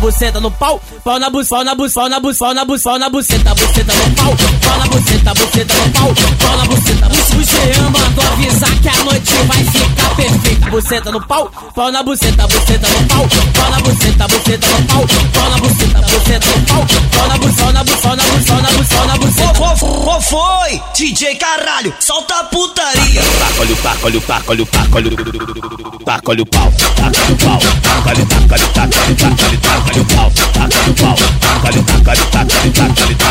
Buceta 0.00 0.38
no 0.40 0.50
pau, 0.50 0.82
pau 1.02 1.18
na 1.18 1.30
bus, 1.30 1.48
pau 1.48 1.64
na 1.64 1.74
bus, 1.74 1.94
pau 1.94 2.08
na 2.10 2.20
bus, 2.20 2.36
pau 2.36 2.52
na 2.52 2.64
bus, 2.64 2.82
pau 2.82 2.98
na 2.98 3.08
buceta, 3.08 3.54
buceta 3.54 3.92
no 3.94 4.14
pau, 4.16 4.36
pau 4.36 4.78
na 4.78 4.86
buceta, 4.86 5.34
buceta 5.34 5.74
no 5.74 5.92
pau, 5.92 6.14
buceta 10.72 11.10
no 11.10 11.20
pau, 11.20 11.50
pau 11.74 11.92
na 11.92 12.02
buceta, 12.02 12.46
buceta 12.46 12.88
no 12.88 13.06
pau, 13.06 13.28
pau 13.52 13.70
na 13.70 13.78
buceta, 13.80 14.26
buceta 14.26 14.66
no 14.68 14.86
pau, 14.86 15.06
pau 15.34 15.50
na 15.50 15.56
buceta, 15.58 16.00
buceta 16.00 16.46
no 16.46 16.66
pau, 16.66 16.86
pau 17.12 17.28
na 17.28 17.36
buceta, 17.36 17.72
na 17.72 17.84
buceta, 17.84 18.16
na 18.16 18.24
buceta, 18.24 18.62
na 18.62 18.70
buceta, 18.70 19.06
na 19.06 19.16
buceta. 19.18 20.22
foi, 20.22 20.82
DJ 20.94 21.34
caralho, 21.34 21.92
solta 22.00 22.40
a 22.40 22.44
putaria. 22.44 23.20
Taca, 23.22 23.60
olha 23.60 23.72
o 23.72 23.76
taco, 23.76 24.06
olha 24.06 24.18
o 24.18 24.20
taco, 24.22 24.50
olha 24.50 24.62
o 24.62 24.66
taco, 24.66 24.96
olha 24.96 25.08
o 25.08 26.04
taco, 26.04 26.30
olha 26.30 26.42
o 26.42 26.46
pau, 26.46 26.72
taca 26.96 27.32
o 27.32 27.36
pau, 27.36 27.58
taca 28.04 28.22
o 28.22 28.26
taco, 28.26 28.48
taca 28.48 28.64
o 28.64 28.68
taco, 28.72 28.90
taca 28.92 29.12
o 29.12 29.16
taco, 29.16 29.36
taca 29.84 30.00
o 30.00 30.04
pau, 30.06 30.30
taca 30.54 30.90
o 30.90 30.94
pau, 30.94 31.16
taca 31.60 31.78
o 31.78 31.82
taco, 31.82 32.02
taca 32.02 32.22
o 32.22 32.26
taco, 32.30 32.48
taca 32.48 32.66
o 32.66 32.72
taco, 32.72 33.21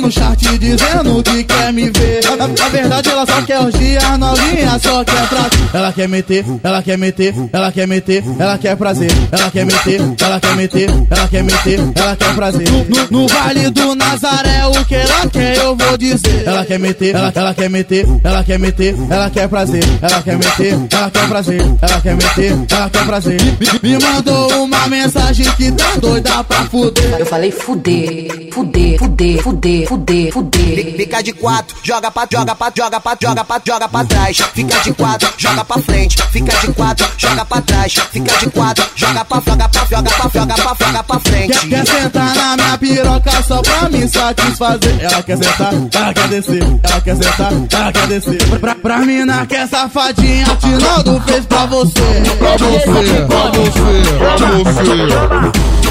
no 0.00 0.10
chat 0.10 0.37
dizendo 0.56 1.22
que 1.22 1.44
quer 1.44 1.72
me 1.72 1.90
ver. 1.90 2.20
Na, 2.38 2.68
verdade 2.68 3.08
ela 3.10 3.26
só 3.26 3.42
quer 3.42 3.60
os 3.60 3.74
dias, 3.74 4.18
novinha 4.18 4.78
só 4.78 5.04
quer 5.04 5.28
prazer. 5.28 5.68
Ela 5.74 5.92
quer 5.92 6.08
meter, 6.08 6.44
ela 6.62 6.82
quer 6.82 6.96
meter, 6.96 7.34
ela 7.52 7.72
quer 7.72 7.86
meter, 7.86 8.24
ela 8.38 8.58
quer 8.58 8.76
prazer. 8.76 9.10
Ela 9.30 9.50
quer 9.50 9.66
meter, 9.66 10.00
ela 10.20 10.40
quer 10.40 10.56
meter, 10.56 10.90
ela 11.10 11.28
quer 11.28 11.42
meter, 11.44 11.80
ela 11.94 12.16
quer 12.16 12.34
prazer. 12.34 12.68
No, 13.10 13.26
Vale 13.28 13.70
do 13.70 13.94
Nazaré 13.94 14.66
o 14.66 14.84
que 14.84 14.94
ela 14.94 15.28
quer 15.28 15.56
eu 15.56 15.76
vou 15.76 15.96
dizer. 15.98 16.46
Ela 16.46 16.64
quer 16.64 16.78
meter, 16.78 17.14
ela, 17.14 17.32
ela 17.34 17.54
quer 17.54 17.68
meter, 17.68 18.06
ela 18.24 18.44
quer 18.44 18.58
meter, 18.58 18.94
ela 19.10 19.30
quer 19.30 19.48
prazer. 19.48 19.82
Ela 20.00 20.22
quer 20.22 20.36
meter, 20.36 20.78
ela 20.92 21.10
quer 21.10 21.28
prazer. 21.28 21.60
Ela 21.82 22.00
quer 22.00 22.14
meter, 22.14 22.58
ela 22.70 22.90
quer 22.90 23.06
prazer. 23.06 23.40
Me 23.82 23.98
mandou 23.98 24.64
uma 24.64 24.86
mensagem 24.88 25.46
que 25.56 25.70
tá 25.72 25.96
doida 26.00 26.44
pra 26.44 26.64
fuder. 26.64 27.16
Eu 27.18 27.26
falei 27.26 27.50
fuder, 27.50 28.48
fuder, 28.52 28.98
fuder, 28.98 29.42
fuder, 29.42 29.88
fuder, 29.88 30.32
fuder. 30.38 30.96
Fica 30.96 31.22
de 31.22 31.32
quatro, 31.32 31.76
joga 31.82 32.10
pra, 32.10 32.26
joga 32.30 32.54
pra, 32.54 32.72
joga 32.74 33.00
pra, 33.00 33.16
joga 33.20 33.44
pra, 33.44 33.60
joga 33.64 33.88
pra 33.88 34.04
trás. 34.04 34.36
Fica 34.54 34.78
de 34.80 34.92
quatro, 34.92 35.32
joga 35.36 35.64
pra 35.64 35.82
frente. 35.82 36.22
Fica 36.30 36.56
de 36.58 36.72
quatro, 36.72 37.06
joga 37.16 37.44
pra 37.44 37.60
trás. 37.60 37.92
Fica 38.12 38.38
de 38.38 38.50
quatro, 38.50 38.84
joga 38.94 39.24
pra, 39.24 39.42
joga 39.46 39.68
pra, 39.68 39.84
joga 39.84 40.10
pra, 40.10 40.30
joga 40.32 40.54
pra, 40.54 40.86
joga 40.86 41.02
pra 41.02 41.20
frente. 41.20 41.68
Quer, 41.68 41.86
sentar 41.86 42.36
na 42.36 42.56
minha 42.56 42.78
piroca 42.78 43.42
só 43.42 43.60
pra 43.62 43.88
me 43.88 44.08
satisfazer? 44.08 45.00
Ela 45.00 45.22
quer 45.22 45.36
sentar, 45.36 45.74
ela 45.74 46.14
quer 46.14 46.28
descer. 46.28 46.62
Ela 46.82 47.00
quer 47.00 47.16
sentar, 47.16 47.80
ela 47.80 47.92
quer 47.92 48.06
descer. 48.06 48.60
Pra, 48.60 48.74
pra 48.74 48.98
mina 48.98 49.46
que 49.46 49.56
é 49.56 49.66
safadinha, 49.66 50.46
Tinaldo 50.60 51.20
fez 51.26 51.44
pra 51.46 51.66
você. 51.66 52.22
Pra 52.38 52.56
você, 52.56 52.80
pra 53.26 53.50
você, 53.50 54.02
pra 54.18 54.36
você. 54.48 54.88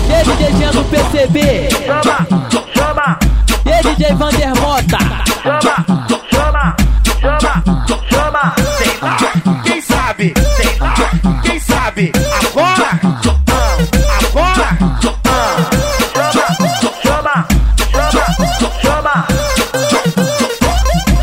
E 0.08 0.14
aí, 0.14 0.24
DJ 0.24 0.68
DJ 3.84 4.14
Vander 4.16 4.54
Mota? 4.60 4.98
Chama, 5.44 5.86
chama, 6.32 6.76
chama, 7.22 7.64
chama. 8.10 8.56
lá, 9.02 9.18
quem 9.64 9.82
sabe? 9.82 10.34
Sei 10.56 10.78
lá, 10.80 10.94
quem 11.44 11.60
sabe? 11.60 12.12
Agora, 12.40 13.00
agora, 14.32 14.78
ah. 14.80 15.00
chama, 17.04 17.46
chama, 18.02 18.28
chama. 18.82 19.28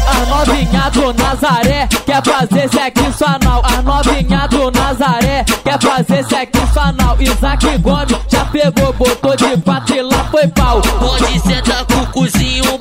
A 0.07 0.27
novinha 0.27 0.91
do 0.91 1.13
Nazaré 1.15 1.89
quer 2.07 2.23
fazer 2.25 2.69
sexo 2.69 3.25
anal. 3.25 3.63
A 3.65 3.83
novinha 3.83 4.47
do 4.49 4.71
Nazaré 4.71 5.45
quer 5.65 5.81
fazer 5.81 6.25
sexo 6.25 6.81
anal. 6.81 7.17
Isaac 7.21 7.79
Gomes 7.79 8.17
já 8.29 8.45
pegou, 8.47 8.93
botou 8.93 9.37
de 9.37 9.57
quatro 9.63 9.97
e 9.97 10.03
lá 10.03 10.25
foi 10.31 10.47
pau. 10.49 10.81
Pode 10.81 11.41
sentar 11.41 11.85
com 11.87 11.94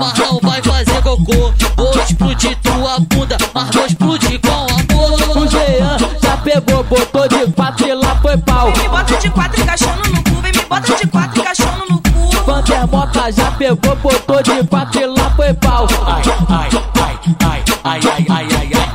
o 0.03 0.12
cozinho, 0.12 0.12
mas 0.12 0.19
não 0.19 0.39
vai 0.41 0.62
fazer 0.62 1.01
cocô. 1.01 1.53
Vou 1.77 2.03
explodir 2.03 2.57
tua 2.62 3.00
bunda, 3.00 3.38
mas 3.53 3.69
vou 3.69 3.86
explodir 3.86 4.39
com 4.41 4.50
amor. 4.50 5.38
O 5.38 5.48
Jean 5.48 5.98
já 6.22 6.38
pegou, 6.38 6.83
botou 6.83 7.27
de 7.27 7.51
quatro 7.51 7.88
e 7.88 7.93
lá 7.93 8.15
foi 8.22 8.38
pau. 8.38 8.67
Me 8.67 8.88
bota 8.89 9.15
de 9.17 9.29
quatro 9.29 9.62
encaixando 9.62 10.10
no 10.10 10.24
cu, 10.24 10.41
vem 10.41 10.51
me 10.51 10.62
bota 10.63 10.95
de 10.95 11.07
quatro 11.07 11.41
encaixando 11.41 11.86
no 11.89 12.01
cu. 12.01 12.43
Vander 12.45 12.88
Mota 12.88 13.31
já 13.31 13.51
pegou, 13.51 13.95
botou 13.95 14.43
de 14.43 14.63
quatro 14.67 15.01
e 15.01 15.05
lá 15.05 15.29
foi 15.36 15.53
pau. 15.53 15.88
Ai, 16.05 16.22
ai, 16.50 16.69
ai, 17.01 17.19
ai, 17.45 17.63
ai, 17.83 18.00
ai, 18.03 18.25
ai, 18.29 18.48
ai, 18.51 18.72
ai. 18.75 18.89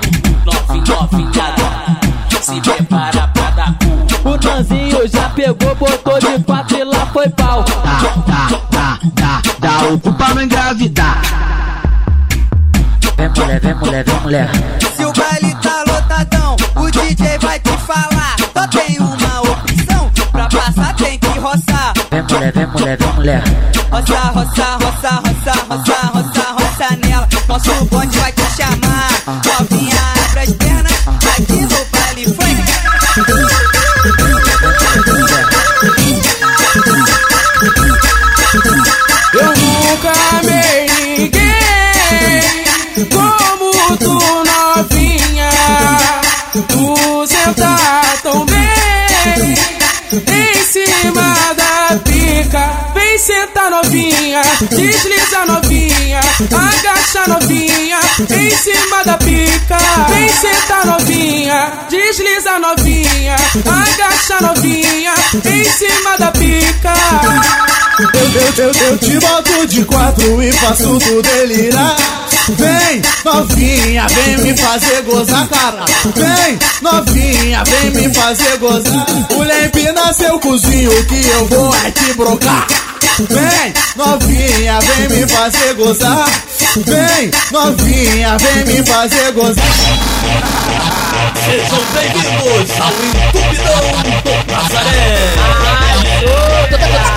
Novinha, 0.44 1.00
novinhada, 1.00 1.98
se 2.40 2.60
prepara 2.60 3.28
pra 3.28 3.50
dar 3.50 3.74
cu. 3.78 4.28
O 4.28 4.36
Nanzinho 4.36 5.08
já 5.08 5.30
pegou, 5.30 5.74
botou 5.74 6.18
de 6.18 6.42
quatro 6.44 6.76
e 6.76 6.84
lá 6.84 7.06
foi 7.06 7.28
pau. 7.30 7.64
Dá, 7.64 8.00
dá, 8.26 8.60
dá, 8.70 8.98
dá, 9.14 9.42
dá 9.88 9.95
o 9.95 9.99
cu 9.99 10.12
pra 10.12 10.35
não 10.35 10.42
engravidar. 10.42 11.23
Vem 13.16 13.28
mulher, 13.30 13.61
vem 13.61 13.75
mulher, 13.75 14.04
vem 14.04 14.21
mulher. 14.21 14.50
Se 14.97 15.04
o 15.04 15.12
baile 15.12 15.54
tá 15.62 15.85
lotadão, 15.87 16.57
o 16.76 16.90
DJ 16.90 17.38
vai 17.38 17.59
te 17.59 17.76
falar. 17.78 18.37
Só 18.52 18.66
tem 18.68 18.99
uma 18.99 19.40
opção, 19.40 20.11
pra 20.30 20.49
passar 20.49 20.95
tem 20.95 21.18
que 21.18 21.38
roçar. 21.38 21.95
Vem 22.11 22.23
mulher, 22.23 22.52
vem 22.52 22.66
mulher, 22.66 22.99
vem 22.99 23.12
mulher. 23.14 23.42
Roça, 23.90 24.18
roça, 24.18 24.64
roça, 24.85 25.23
roça, 25.25 25.52
roça, 25.68 26.07
roça, 26.12 26.52
roça 26.52 26.97
nela. 27.07 27.28
Nosso 27.49 27.85
bonde 27.87 28.18
vai 28.18 28.33
novinha, 54.38 54.68
desliza 54.71 55.47
novinha, 55.47 56.21
agacha 56.21 57.26
novinha 57.26 57.99
em 58.30 58.50
cima 58.50 59.04
da 59.04 59.16
pica. 59.18 59.78
Vem 60.09 60.28
sentar 60.28 60.87
novinha, 60.87 61.73
desliza 61.88 62.59
novinha, 62.59 63.37
agacha 63.66 64.40
novinha 64.40 65.14
em 65.45 65.64
cima 65.64 66.16
da 66.18 66.30
pica. 66.33 66.95
Eu, 67.99 68.64
eu, 68.64 68.64
eu, 68.64 68.90
eu 68.90 68.99
te 68.99 69.18
boto 69.18 69.66
de 69.66 69.85
quatro 69.85 70.42
e 70.42 70.52
faço 70.52 70.99
tu 70.99 71.23
delirar. 71.23 71.97
Vem, 72.50 73.02
novinha, 73.25 74.07
vem 74.07 74.38
me 74.38 74.57
fazer 74.57 75.02
gozar, 75.02 75.47
cara. 75.49 75.85
Vem, 76.14 76.59
novinha, 76.80 77.62
vem 77.64 77.90
me 77.90 78.14
fazer 78.14 78.57
gozar. 78.59 79.07
Mulher 79.30 79.66
empina 79.66 80.12
seu 80.14 80.38
cozinho 80.38 81.04
que 81.07 81.28
eu 81.28 81.47
vou 81.47 81.75
é 81.85 81.90
te 81.90 82.14
brocar. 82.14 82.66
Vem, 83.18 83.75
novinha, 83.96 84.78
vem 84.80 85.08
me 85.08 85.26
fazer 85.26 85.75
gozar. 85.75 86.28
Vem, 86.76 87.30
novinha, 87.50 88.37
vem 88.38 88.64
me 88.64 88.87
fazer 88.87 89.32
gozar. 89.32 89.64
Sejam 91.44 91.78
bem-vindos 91.94 92.70
ao 92.80 92.92
Entupidão 92.92 94.22
do 94.22 94.52
Nazaré. 94.52 95.19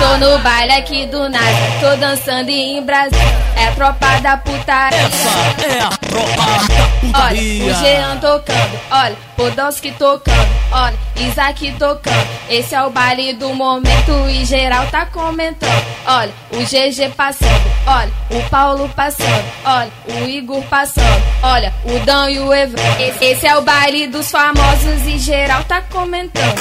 Tô, 0.00 0.18
no 0.18 0.38
baile 0.40 0.72
aqui 0.72 1.06
do 1.06 1.28
nada, 1.28 1.46
tô 1.80 1.96
dançando 1.96 2.50
em 2.50 2.82
Brasília. 2.82 3.22
É 3.56 3.68
a 3.68 3.72
tropa 3.72 4.20
da 4.20 4.36
putaria. 4.38 4.98
Essa 4.98 5.64
é 5.64 5.80
a 5.82 5.88
tropa 5.88 6.34
da 6.34 6.82
Olha, 6.82 6.88
putaria. 7.00 7.64
o 7.64 7.74
Jean 7.78 8.16
tocando, 8.16 8.80
olha, 8.90 9.16
Podolski 9.36 9.92
tocando, 9.92 10.48
olha, 10.72 10.98
Isaac 11.16 11.72
tocando. 11.78 12.28
Esse 12.48 12.74
é 12.74 12.82
o 12.82 12.90
baile 12.90 13.32
do 13.34 13.54
momento 13.54 14.12
e 14.28 14.44
geral 14.44 14.86
tá 14.88 15.06
comentando. 15.06 15.84
Olha, 16.06 16.32
o 16.52 16.58
GG 16.58 17.14
passando, 17.16 17.70
olha, 17.86 18.12
o 18.30 18.50
Paulo 18.50 18.88
passando, 18.90 19.44
olha, 19.64 19.90
o 20.08 20.28
Igor 20.28 20.62
passando, 20.64 21.22
olha, 21.42 21.72
o 21.84 21.98
Dan 22.04 22.30
e 22.30 22.40
o 22.40 22.52
Evandro. 22.52 22.82
Esse, 23.00 23.24
esse 23.24 23.46
é 23.46 23.56
o 23.56 23.62
baile 23.62 24.06
dos 24.06 24.30
famosos 24.30 25.06
e 25.06 25.18
geral 25.18 25.64
tá 25.64 25.80
comentando. 25.82 26.54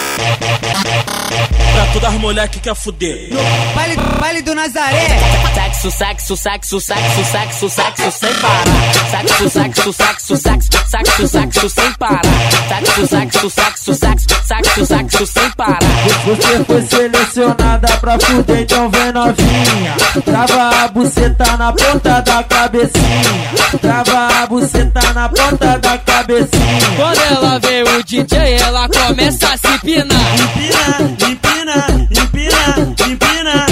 Pra 1.74 1.86
todas 1.94 2.14
as 2.14 2.20
mulheres 2.20 2.52
que 2.52 2.60
quer 2.60 2.76
fuder. 2.76 3.30
Baile, 3.74 3.96
baile 4.20 4.42
do 4.42 4.54
Nazaré. 4.54 5.08
Sexo, 5.54 5.92
sexo, 5.92 6.38
sexo, 6.38 6.82
sexo, 6.82 7.26
sexo, 7.26 7.70
sexo 7.70 8.12
sem 8.12 8.34
parar. 8.36 8.66
Sexo, 9.10 9.50
sexo, 9.50 9.94
sexo, 9.94 10.38
sexo, 10.38 10.70
sexo, 10.88 11.28
sexo 11.28 11.70
sem 11.70 11.94
parar. 11.94 12.22
Sexo, 12.67 13.08
sexo, 13.08 13.50
sexo, 13.50 13.93
sexo, 13.95 14.28
sexo, 14.45 14.86
sexo 14.86 15.26
sem 15.26 15.52
parar. 15.52 15.80
Você 16.26 16.63
foi 16.65 16.82
selecionada 16.84 17.97
pra 17.97 18.19
fuder, 18.19 18.62
então 18.62 18.89
vem 18.89 19.12
novinha. 19.12 19.95
Trava 20.24 20.84
a 20.84 20.88
buceta 20.88 21.58
na 21.58 21.74
ponta 21.74 22.21
da 22.21 22.43
cabecinha. 22.43 23.80
Trava 23.82 24.43
a 24.43 24.47
buceta 24.47 25.13
na 25.13 25.30
ponta 25.30 25.80
da 25.80 25.97
cabecinha. 25.97 26.95
Quando 26.95 27.21
ela 27.21 27.60
vê 27.60 27.84
o 27.84 28.04
DJ, 28.04 28.58
ela 28.62 28.88
começa 28.88 29.47
a 29.47 29.58
se 29.58 29.80
pinar. 29.80 30.36
Empina, 30.36 31.02
empina, 31.30 31.86
empina, 32.12 32.65
empina, 32.78 32.95
empina, 33.08 33.71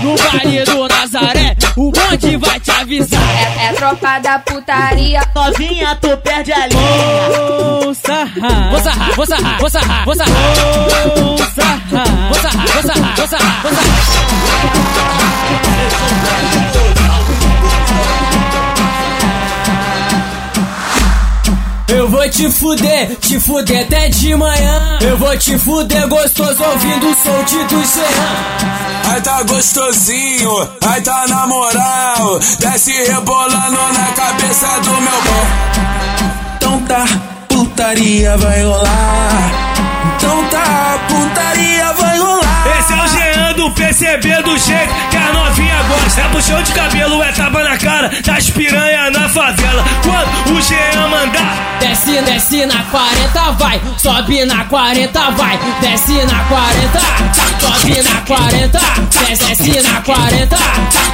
No, 0.00 0.16
baile 0.16 0.64
do 0.64 0.88
Nazaré, 0.88 1.56
o 1.76 1.90
bonde 1.92 2.36
vai 2.38 2.58
te 2.60 2.70
avisar. 2.70 3.20
É, 3.20 3.66
é 3.66 3.72
tropa 3.74 4.18
da 4.20 4.38
putaria. 4.38 5.20
Novinha, 5.34 5.96
tu 6.00 6.16
perde 6.18 6.52
a 6.52 6.66
linha. 6.66 6.80
Vou 7.82 7.94
sarrar, 7.94 8.70
vou 8.70 8.80
sarrar, 8.80 9.14
vou 9.14 9.26
sarrar, 9.26 9.58
vou 9.60 9.70
sarrar, 9.70 10.04
vou 10.04 10.14
sarrar. 10.14 10.34
Vou 11.14 11.36
sarrar, 11.38 11.51
te 22.42 22.50
fuder, 22.50 23.16
te 23.20 23.38
fuder 23.38 23.82
até 23.82 24.08
de 24.08 24.34
manhã. 24.34 24.98
Eu 25.00 25.16
vou 25.16 25.36
te 25.38 25.56
fuder 25.56 26.08
gostoso 26.08 26.60
ouvindo 26.64 27.08
o 27.08 27.14
som 27.14 27.44
de 27.44 27.64
do 27.66 27.84
Jean. 27.84 29.12
Ai 29.12 29.20
tá 29.20 29.44
gostosinho, 29.44 30.50
ai 30.84 31.00
tá 31.02 31.24
na 31.28 31.46
moral. 31.46 32.40
Desce 32.58 32.90
rebolando 32.90 33.78
na 33.92 34.12
cabeça 34.16 34.66
do 34.80 34.90
meu 34.90 35.22
pau. 35.22 35.46
Então 36.56 36.80
tá, 36.80 37.04
putaria 37.48 38.36
vai 38.36 38.64
rolar. 38.64 39.50
Então 40.16 40.44
tá, 40.48 40.91
o 43.62 43.68
Jean 43.68 43.68
do 43.68 43.70
PCB 43.70 44.42
do 44.42 44.58
jeito 44.58 44.94
que 45.10 45.16
a 45.16 45.32
novinha 45.32 45.82
gosta. 45.84 46.20
É 46.20 46.28
puxão 46.28 46.62
de 46.62 46.72
cabelo, 46.72 47.22
é 47.22 47.32
tapa 47.32 47.62
na 47.62 47.76
cara 47.76 48.10
das 48.24 48.50
piranha 48.50 49.10
na 49.10 49.28
favela. 49.28 49.84
Quando 50.02 50.56
o 50.56 50.60
Jean 50.60 51.08
mandar, 51.08 51.78
Desce, 51.80 52.22
desce 52.22 52.66
na 52.66 52.82
40, 52.84 53.52
vai. 53.52 53.80
Sobe 53.98 54.44
na 54.44 54.64
40, 54.64 55.30
vai. 55.32 55.58
Desce 55.80 56.24
na 56.24 56.44
40, 56.44 57.00
sobe 57.60 58.02
na 58.02 58.20
40. 58.22 58.80
Desce, 59.26 59.44
desce 59.44 59.82
na 59.82 60.00
40, 60.00 60.56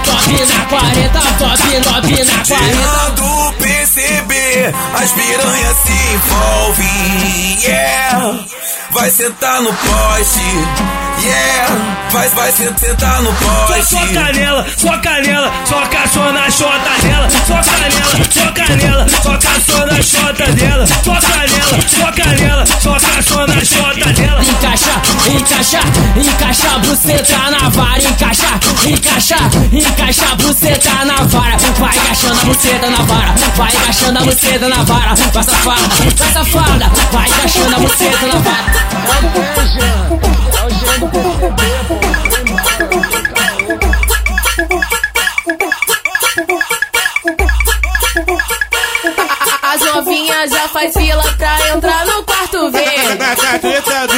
sobe 0.04 0.46
na 0.46 0.64
40, 0.66 1.20
sobe, 1.38 1.84
sobe 1.84 2.24
na 2.24 2.44
40. 2.44 2.44
Jean 2.44 3.14
do 3.14 3.52
PCB, 3.58 4.34
as 4.94 5.10
piranhas 5.12 5.76
se 5.76 6.14
envolvem, 6.14 7.58
yeah. 7.62 8.38
Vai 8.90 9.10
sentar 9.10 9.60
no 9.62 9.72
poste, 9.72 10.40
yeah. 11.22 11.98
Vai, 12.10 12.28
vai 12.30 12.52
sentar 12.52 13.22
no 13.22 13.30
só 13.36 13.66
poste. 13.66 13.84
sua 13.84 14.08
canela, 14.08 14.66
sua 14.76 14.98
canela, 14.98 15.52
só 15.64 15.86
caçou 15.86 16.32
na 16.32 16.50
chota 16.50 16.90
dela. 17.02 17.28
Sua 17.46 17.62
canela, 17.62 18.30
sua 18.30 18.52
canela, 18.52 19.06
só 19.08 19.38
caçou 19.38 19.86
na 19.86 20.02
chota 20.02 20.52
dela. 20.52 20.86
Sua 20.86 21.20
canela, 21.20 21.88
sua 21.88 22.12
canela, 22.12 22.66
só 22.66 22.98
caçou 22.98 23.46
na 23.46 23.64
chota 23.64 24.12
dela. 24.12 24.42
Encaixa, 24.42 25.02
encaixa, 25.28 25.80
encaixa 26.20 26.74
a 26.74 26.78
buceta 26.78 27.50
na 27.50 27.68
vara, 27.68 28.02
encaixa, 28.02 28.60
encaixa, 28.86 29.36
encaixa 29.72 30.32
a 30.32 30.34
buceta 30.34 31.04
na 31.04 31.22
vara. 31.24 31.56
Vai 31.78 31.96
encaixando 31.96 32.40
a 32.40 32.44
buceta 32.44 32.90
na 32.90 33.02
vara, 33.02 33.34
vai 33.56 33.72
encaixando 33.72 34.18
a 34.18 34.22
buceta 34.22 34.68
na 34.68 34.82
vara. 34.82 35.14
Vai 35.14 35.42
safada, 35.42 35.88
vai 36.16 36.32
safada, 36.32 36.90
vai 37.12 37.28
encaixando 37.28 37.76
a 37.76 37.78
buceta 37.78 38.26
na 38.26 38.38
vara. 38.38 38.78
As 49.62 49.80
novinhas 49.82 50.50
já 50.50 50.68
faz 50.68 50.92
fila 50.94 51.22
pra 51.36 51.68
entrar 51.68 52.06
no 52.06 52.24
quarto 52.24 52.70
verde. 52.70 53.18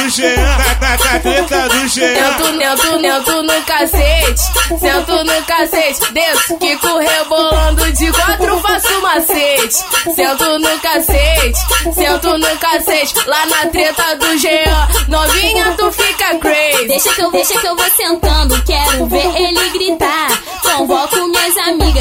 Jean, 0.11 0.35
na 0.81 0.97
cateta 0.97 1.69
do 1.69 1.87
Jean. 1.87 2.15
Sento, 2.15 2.51
nento, 2.51 2.97
nento 2.99 3.43
no 3.43 3.61
cacete, 3.63 4.41
sento 4.77 5.23
no 5.23 5.43
cacete, 5.43 6.11
desço, 6.11 6.57
quico 6.57 6.97
rebolando 6.97 7.91
de 7.93 8.11
quatro, 8.11 8.59
faço 8.59 9.01
macete. 9.01 9.75
Sento 10.13 10.59
no 10.59 10.79
cacete, 10.79 11.59
sento 11.95 12.37
no 12.37 12.57
cacete, 12.57 13.13
lá 13.25 13.45
na 13.45 13.67
treta 13.67 14.15
do 14.17 14.37
Jean, 14.37 14.89
novinha 15.07 15.75
tu 15.77 15.89
fica 15.93 16.35
crazy. 16.39 16.87
Deixa 16.87 17.13
que 17.13 17.21
eu, 17.21 17.31
deixa 17.31 17.57
que 17.57 17.67
eu 17.67 17.75
vou 17.75 17.89
sentando, 17.91 18.61
quero 18.63 19.05
ver 19.05 19.33
ele 19.35 19.69
gritar. 19.69 20.41
Convoco 20.61 21.20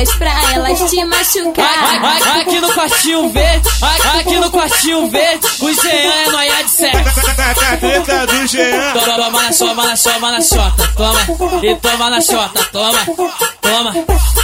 amigas 0.00 0.14
pra 0.16 0.52
elas 0.52 0.90
te 0.90 1.04
machucar. 1.04 2.40
Aqui 2.40 2.60
no 2.60 2.72
quartinho 2.72 3.28
verde, 3.30 3.68
aqui 4.18 4.36
no 4.36 4.50
quartinho 4.50 5.08
verde, 5.08 5.46
o 5.60 5.74
Jean 5.74 5.90
é 5.90 6.30
noia 6.30 6.64
de 6.64 6.70
sexo. 6.70 7.26
Na 7.26 7.54
cateta 7.54 8.26
do 8.26 8.46
Jean. 8.46 8.92
Toma 8.92 9.42
na 9.42 9.52
soma, 9.52 9.82
na 9.82 10.30
na 10.30 10.40
chota, 10.40 10.92
toma, 10.96 11.20
e 11.62 11.76
toma 11.76 12.10
na 12.10 12.20
chota, 12.20 12.64
toma, 12.72 12.98
toma, 13.60 13.94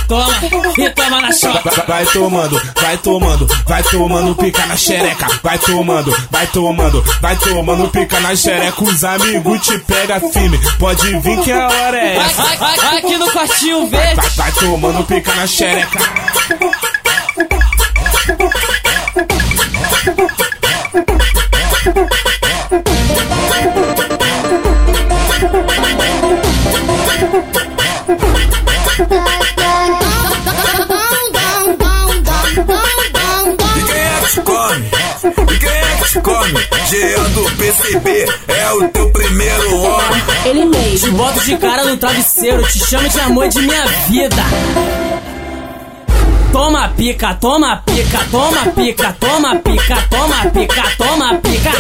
toma, 0.09 0.35
e 0.79 0.91
toma 0.91 1.21
na 1.21 1.33
chota. 1.33 1.85
Vai, 1.87 2.07
tomando, 2.07 2.61
vai 2.81 2.99
tomando, 2.99 3.47
vai 3.67 3.83
tomando 3.83 4.35
pica 4.35 4.67
na 4.67 4.77
xereca. 4.77 5.27
Vai 5.43 5.59
tomando, 5.59 6.17
vai 6.31 6.47
tomando, 6.49 7.05
vai 7.21 7.37
tomando 7.37 7.89
pica 7.89 8.21
na 8.21 8.37
xereca. 8.37 8.85
Os 8.85 9.05
amigos 9.05 9.61
te 9.63 9.79
pega 9.79 10.21
firme. 10.21 10.59
Pode 10.79 11.19
vir 11.19 11.41
que 11.41 11.53
a 11.53 11.67
hora 11.67 11.99
é 11.99 12.17
essa. 12.17 12.43
Aqui 12.97 13.17
no 13.17 13.31
quartinho 13.31 13.87
verde. 13.87 14.17
Vai, 14.17 14.31
vai 14.31 14.53
tomando 14.53 15.05
pica 15.05 15.35
na 15.35 15.46
xereca. 15.47 15.99
E 33.77 33.83
quem 33.85 34.01
é 34.01 34.21
que 34.21 34.31
te 34.31 34.41
come? 34.41 34.91
Quem 35.61 35.69
é 35.69 35.97
que 35.97 36.09
te 36.11 36.21
come? 36.21 36.67
Jean 36.89 37.23
do 37.31 37.51
PCB 37.57 38.27
é 38.49 38.73
o 38.73 38.89
teu 38.89 39.11
primeiro 39.11 39.81
homem. 39.83 40.23
Ele 40.45 40.65
mesmo. 40.65 41.09
Te 41.09 41.11
boto 41.11 41.41
de 41.45 41.57
cara 41.57 41.85
no 41.85 41.97
travesseiro, 41.97 42.63
te 42.69 42.79
chamo 42.79 43.09
de 43.09 43.21
amor 43.21 43.49
de 43.49 43.61
minha 43.61 43.87
vida. 44.09 44.43
Toma 46.57 46.89
pica, 46.97 47.35
toma 47.35 47.83
pica, 47.85 48.19
toma 48.31 48.65
pica, 48.75 49.13
toma 49.21 49.57
pica, 49.57 49.97
toma 50.09 50.51
pica, 50.51 50.83
toma 50.97 51.35
pica. 51.35 51.71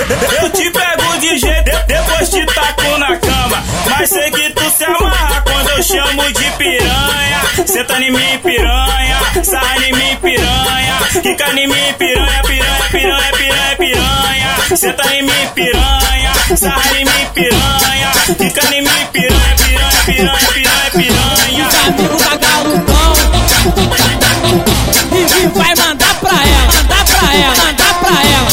Eu 0.43 0.51
te 0.51 0.71
pego 0.71 1.19
de 1.19 1.39
jeito, 1.39 1.65
de- 1.65 1.87
depois 1.87 2.29
te 2.29 2.45
taco 2.45 2.99
na 2.99 3.17
cama. 3.17 3.65
Mas 3.89 4.11
sei 4.11 4.31
que 4.31 4.51
tu 4.51 4.69
se 4.71 4.85
amarra 4.85 5.41
quando 5.41 5.71
eu 5.71 5.83
chamo 5.83 6.23
de 6.31 6.45
piranha. 6.59 7.41
Senta 7.67 7.99
em 8.03 8.13
mim, 8.13 8.39
piranha. 8.45 9.17
Sarra 9.43 9.79
em 9.79 9.93
mim, 9.95 10.15
piranha. 10.21 10.99
Quica 11.23 11.51
em 11.59 11.67
mim, 11.67 11.95
piranha, 11.97 12.43
piranha, 12.43 12.85
piranha, 12.91 13.33
piranha, 13.33 13.77
piranha. 13.79 14.77
Senta 14.77 15.15
em 15.15 15.23
mim, 15.23 15.49
piranha. 15.55 16.33
Sarra 16.55 16.83
em 16.99 17.05
mim, 17.07 17.27
piranha. 17.33 18.13
Quica 18.37 18.75
em 18.75 18.83
mim, 18.83 19.07
piranha, 19.11 19.57
piranha, 19.57 20.03
piranha, 20.05 20.49
piranha, 20.53 20.91
piranha. 20.93 22.26
E, 25.13 25.47
vai 25.49 25.75
mandar 25.77 26.15
pra 26.21 26.31
ela, 26.31 26.73
mandar 26.73 27.05
pra 27.05 27.35
ela, 27.35 27.57
mandar 27.57 27.95
pra 28.01 28.11
ela. 28.23 28.51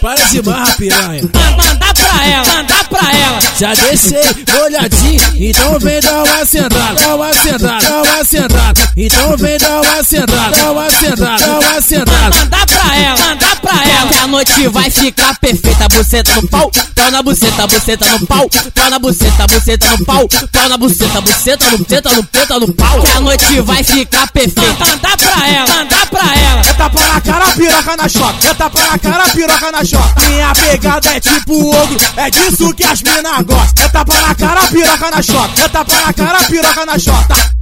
Para 0.00 0.24
de 0.26 0.42
marra, 0.42 0.74
piranha. 0.76 1.22
Mandar 1.22 1.94
pra 1.94 2.26
ela, 2.26 2.46
mandar 2.46 2.84
pra 2.88 3.12
ela. 3.12 3.38
Já 3.58 3.74
deixei 3.74 4.22
molhadinho, 4.52 5.22
então 5.36 5.78
vem 5.78 6.00
dar 6.00 6.24
uma 6.24 6.44
sentada, 6.44 6.94
dá 7.00 7.14
uma 7.14 7.32
sentada, 7.32 7.88
dá 7.88 8.02
uma 8.02 8.24
sentada. 8.24 8.92
Então 8.96 9.36
vem 9.36 9.58
dar 9.58 9.80
uma 9.80 10.04
sentada, 10.04 10.56
dá 10.56 10.72
uma 10.72 10.90
sentada, 10.90 11.46
dá 11.46 11.58
uma 11.58 11.80
sentada. 11.80 12.36
Mandar 12.36 12.66
pra 12.66 12.96
ela, 12.96 13.18
mandar 13.18 13.56
pra 13.60 13.63
ela. 13.63 13.63
Que 14.08 14.18
a 14.18 14.26
noite 14.26 14.68
vai 14.68 14.90
ficar 14.90 15.38
perfeita. 15.38 15.88
Buceta 15.88 16.34
no 16.34 16.48
pau, 16.48 16.70
pau 16.94 17.10
na 17.10 17.22
buceta, 17.22 17.66
buceta 17.66 18.06
no 18.06 18.26
pau, 18.26 18.48
pau 18.74 18.90
na 18.90 18.98
buceta, 18.98 19.46
buceta 19.46 19.90
no 19.90 20.04
pau, 20.04 20.28
pau 20.28 20.68
na 20.68 20.76
buceta, 20.76 21.20
buceta 21.20 21.70
no 21.70 21.78
buceta 21.78 22.10
no 22.10 22.22
buceta 22.22 22.58
no 22.58 22.72
pau. 22.72 23.00
Que 23.00 23.10
a 23.10 23.20
noite 23.20 23.60
vai 23.60 23.82
ficar 23.82 24.30
perfeita. 24.30 24.84
Mandar 24.84 25.16
pra 25.16 25.48
ela, 25.48 25.66
mandar 25.68 26.06
pra 26.06 26.34
ela. 26.36 26.60
É 26.60 26.72
tapa 26.74 27.00
na 27.00 27.20
cara, 27.20 27.46
piroca 27.52 27.96
na 27.96 28.08
chota. 28.08 28.48
É 28.48 28.54
tapa 28.54 28.80
na 28.80 28.98
cara, 28.98 29.28
piroca 29.30 29.72
na 29.72 29.84
chota. 29.84 30.26
Minha 30.28 30.54
pegada 30.54 31.08
é 31.08 31.20
tipo 31.20 31.74
ogro, 31.74 31.98
é 32.16 32.30
disso 32.30 32.74
que 32.74 32.84
as 32.84 33.02
mina 33.02 33.42
gostam. 33.42 33.84
É 33.84 33.88
tapa 33.88 34.20
na 34.20 34.34
cara, 34.34 34.66
piroca 34.68 35.10
na 35.10 35.22
chota. 35.22 35.62
É 35.62 35.68
tapa 35.68 36.00
na 36.00 36.12
cara, 36.12 36.44
piroca 36.44 36.86
na 36.86 36.98
chota. 36.98 37.53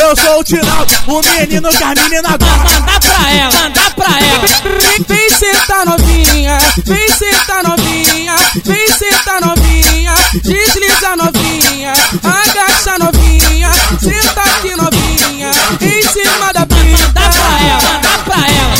Eu 0.00 0.16
sou 0.16 0.40
o 0.40 0.44
Tinaldo, 0.44 0.94
o 1.06 1.20
menino 1.22 1.68
que 1.70 1.84
as 1.84 1.94
meninas 1.94 2.32
gostam. 2.32 2.80
Mandar 2.80 3.00
pra 3.00 3.30
ela, 3.32 3.52
mandar 3.52 3.94
pra 3.94 4.06
ela. 4.06 4.44
Vem, 5.08 5.30
sentar 5.30 5.86
novinha, 5.86 6.58
vem 6.84 7.08
sentar 7.12 7.62
novinha, 7.62 8.36
vem 8.64 8.88
sentar 8.92 9.40
novinha, 9.40 10.14
desliza 10.42 11.16
novinha, 11.16 11.92
agacha 12.24 12.98
novinha, 12.98 13.70
senta 14.00 14.40
aqui 14.40 14.74
novinha, 14.76 15.50
em 15.80 16.02
cima 16.08 16.52
da 16.52 16.66
pica. 16.66 16.80
Mandar 17.06 17.32
pra 17.32 17.60
ela, 17.68 17.82
mandar 17.92 18.18
pra 18.24 18.36
ela. 18.36 18.74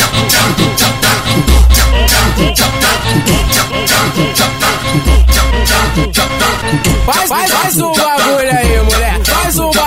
Faz, 7.06 7.28
faz, 7.28 7.50
faz 7.50 7.76
um 7.78 7.92
bagulho 7.92 8.58
aí, 8.58 8.82
mulher. 8.82 9.20
Faz 9.24 9.58
um. 9.58 9.79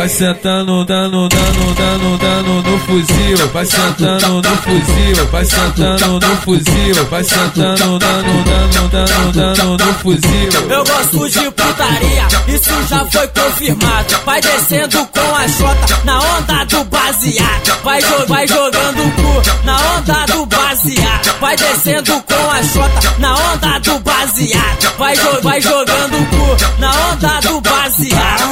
Vai 0.00 0.08
sentando, 0.08 0.82
dando, 0.86 1.28
dando, 1.28 1.74
dando, 1.74 2.16
dando 2.16 2.70
no 2.70 2.78
fuzil. 2.86 3.36
Vai 3.52 3.66
sentando 3.66 4.40
no 4.40 4.56
fuzil. 4.56 5.26
Vai 5.30 5.44
sentando 5.44 6.26
no 6.26 6.36
fuzil. 6.36 7.04
Vai 7.10 7.22
sentando, 7.22 7.98
dando, 7.98 8.44
dando, 8.44 8.88
dando, 8.88 9.32
dando 9.32 9.84
no 9.84 9.94
fuzil. 9.96 10.70
Eu 10.70 10.84
gosto 10.84 11.28
de 11.28 11.50
putaria, 11.50 12.26
isso 12.48 12.70
já 12.88 13.04
foi 13.10 13.28
confirmado. 13.28 14.16
Vai 14.24 14.40
descendo 14.40 15.06
com 15.06 15.34
a 15.36 15.46
chota 15.46 16.00
na 16.04 16.18
onda 16.18 16.64
do 16.64 16.84
baseado. 16.84 17.82
Vai, 17.84 18.00
vai 18.26 18.48
jogando 18.48 19.06
o 19.06 19.10
cu 19.10 19.66
na 19.66 19.76
onda 19.98 20.24
do 20.32 20.46
baseado. 20.46 21.29
Vai 21.50 21.56
descendo 21.56 22.12
com 22.22 22.48
a 22.48 22.62
chota 22.62 23.14
na 23.18 23.34
onda 23.34 23.80
do 23.80 23.98
baseado. 23.98 24.96
Vai, 24.96 25.16
jo 25.16 25.42
vai 25.42 25.60
jogando 25.60 26.16
cu 26.30 26.56
na 26.78 26.92
onda 27.08 27.40
do 27.40 27.60
baseado. 27.60 28.44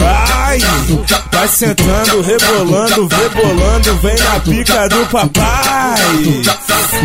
Ai, 0.00 0.58
vai 1.30 1.48
sentando, 1.48 2.22
rebolando, 2.22 3.06
rebolando, 3.08 3.94
vem 3.96 4.16
na 4.16 4.40
pica 4.40 4.88
do 4.88 5.04
papai. 5.10 6.00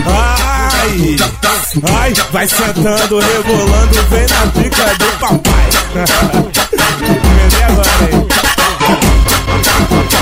Ai, 0.08 1.18
ai, 2.00 2.14
vai 2.32 2.48
sentando, 2.48 3.20
rebolando, 3.20 4.04
vem 4.10 4.26
na 4.26 4.48
pica 4.54 4.86
do 4.96 5.12
papai. 5.20 5.68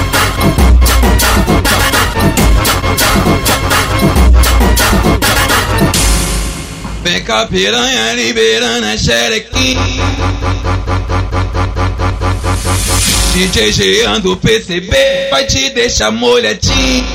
Cá, 7.25 7.47
piranha, 7.47 8.13
liberando 8.15 8.85
a. 8.85 9.77
DJ 13.33 13.71
PCB 14.35 14.95
vai 15.31 15.45
te 15.45 15.69
deixar 15.69 16.11
molhadinho. 16.11 17.05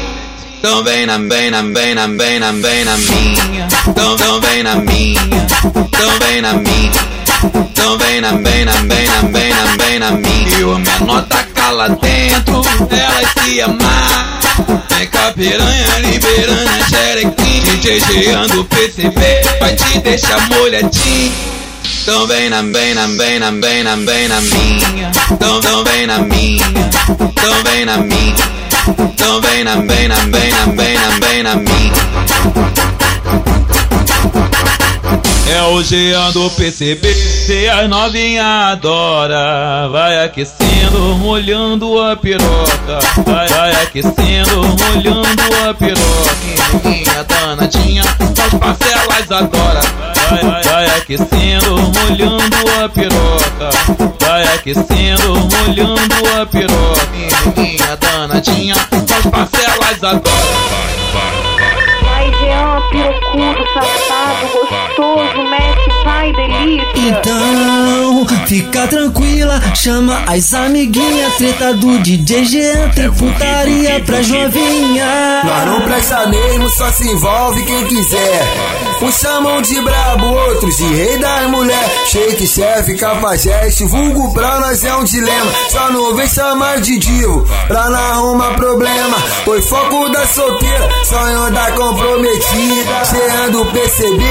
Então 0.58 0.82
vem 0.82 1.04
na, 1.04 1.18
vem 1.18 1.50
na, 1.50 1.60
vem 1.60 1.94
na, 1.94 2.06
vem 2.06 2.40
na, 2.40 2.52
vem 2.52 2.84
na 2.84 2.96
minha. 2.96 3.68
Então, 3.86 4.14
então 4.14 4.40
vem 4.40 4.62
na 4.62 4.76
minha. 4.76 5.20
Então 5.22 6.10
vem 6.20 6.40
na 6.40 6.54
minha. 6.54 7.17
Então 7.44 7.98
vem 7.98 8.20
na, 8.20 8.32
vem 8.32 8.64
na, 8.64 8.72
vem 8.72 9.06
na, 9.06 9.20
vem 9.22 9.54
na, 9.54 9.84
vem 9.84 9.98
na 9.98 10.10
minha. 10.12 10.58
E 10.58 10.64
o 10.64 10.78
menor 10.78 11.22
tá 11.22 11.48
dentro, 11.86 12.62
elas 12.90 13.28
se 13.44 13.60
amar. 13.60 14.40
Vem 14.90 15.06
cá 15.08 15.32
piranha, 15.32 15.98
liberando 16.00 16.68
a 16.68 16.88
xerequim 16.88 17.60
DJ 17.60 18.00
Geando 18.00 18.64
PCB, 18.64 19.20
vai 19.60 19.76
te 19.76 20.00
deixar 20.00 20.48
molhadinho 20.48 21.32
Então 22.02 22.26
vem 22.26 22.50
na, 22.50 22.62
vem 22.62 22.94
na, 22.94 23.06
vem 23.06 23.38
na, 23.38 23.50
vem 23.50 23.84
na, 23.84 23.96
vem 23.96 24.28
na 24.28 24.40
minha 24.40 25.10
Então, 25.30 25.58
então 25.58 25.84
vem 25.84 26.06
na 26.06 26.18
minha, 26.18 26.66
então 26.66 27.62
vem 27.62 27.84
na 27.84 27.98
minha 27.98 28.34
Então 28.98 29.40
vem 29.40 29.62
na, 29.62 29.76
vem 29.76 30.08
na, 30.08 30.16
vem 30.16 30.50
na, 30.50 30.64
vem 30.64 30.98
na, 30.98 31.26
vem 31.26 31.42
na 31.44 31.54
minha 31.54 32.17
é 35.50 35.62
o 35.62 35.82
Jean 35.82 36.30
do 36.32 36.50
PCB, 36.50 37.12
se 37.14 37.68
as 37.68 37.88
novinha 37.88 38.72
adora 38.72 39.88
Vai 39.90 40.24
aquecendo, 40.24 41.16
molhando 41.16 42.00
a 42.02 42.16
piroca. 42.16 42.98
Vai, 43.24 43.48
vai 43.48 43.72
aquecendo, 43.82 44.62
molhando 44.62 45.68
a 45.68 45.74
piroca. 45.74 46.36
Minha 46.84 47.24
danadinha, 47.24 48.04
faz 48.04 48.54
parcelas 48.54 49.30
agora 49.30 49.80
Vai, 50.30 50.42
vai, 50.42 50.62
vai 50.62 50.86
aquecendo, 50.98 51.76
molhando 51.76 52.84
a 52.84 52.88
piroca. 52.88 53.70
Vai 54.20 54.42
aquecendo, 54.54 55.34
molhando 55.34 56.40
a 56.40 56.46
piroca. 56.46 57.08
Minha 57.56 57.96
danadinha, 57.96 58.74
faz 58.74 59.26
parcelas 59.26 60.04
agora 60.04 61.07
Vai, 61.07 61.07
pirocudo, 62.90 63.64
safado, 63.74 64.48
gostoso, 64.52 65.42
mete, 65.44 66.07
vai, 66.32 66.48
delícia. 66.48 67.08
Então, 67.08 68.26
fica 68.46 68.88
tranquila, 68.88 69.60
chama 69.74 70.22
as 70.26 70.52
amiguinhas, 70.52 71.34
treta 71.36 71.74
do 71.74 71.98
DJ 71.98 72.44
Jean, 72.44 72.88
tem 72.90 73.10
putaria 73.12 74.00
pra 74.00 74.22
jovinha. 74.22 75.42
Nós 75.44 75.66
não 75.66 75.80
presta 75.82 76.26
mesmo, 76.26 76.68
só 76.70 76.90
se 76.90 77.08
envolve 77.08 77.62
quem 77.64 77.84
quiser. 77.86 78.46
Uns 79.00 79.14
chamam 79.20 79.62
de 79.62 79.80
brabo, 79.80 80.26
outros 80.26 80.76
de 80.76 80.84
rei 80.86 81.18
das 81.18 81.48
mulher. 81.48 81.88
Shake, 82.06 82.46
chefe, 82.46 82.96
cafajeste, 82.96 83.84
vulgo 83.84 84.34
pra 84.34 84.58
nós 84.58 84.82
é 84.84 84.94
um 84.96 85.04
dilema. 85.04 85.52
Só 85.68 85.92
não 85.92 86.16
vem 86.16 86.26
chamar 86.26 86.80
de 86.80 86.98
divo, 86.98 87.46
pra 87.68 87.88
não 87.90 87.98
arrumar 87.98 88.54
problema. 88.54 89.16
Foi 89.44 89.62
foco 89.62 90.08
da 90.08 90.26
solteira, 90.26 90.88
sonho 91.04 91.50
da 91.52 91.70
comprometida. 91.72 93.04
Cheando 93.04 93.66
PCB, 93.66 94.24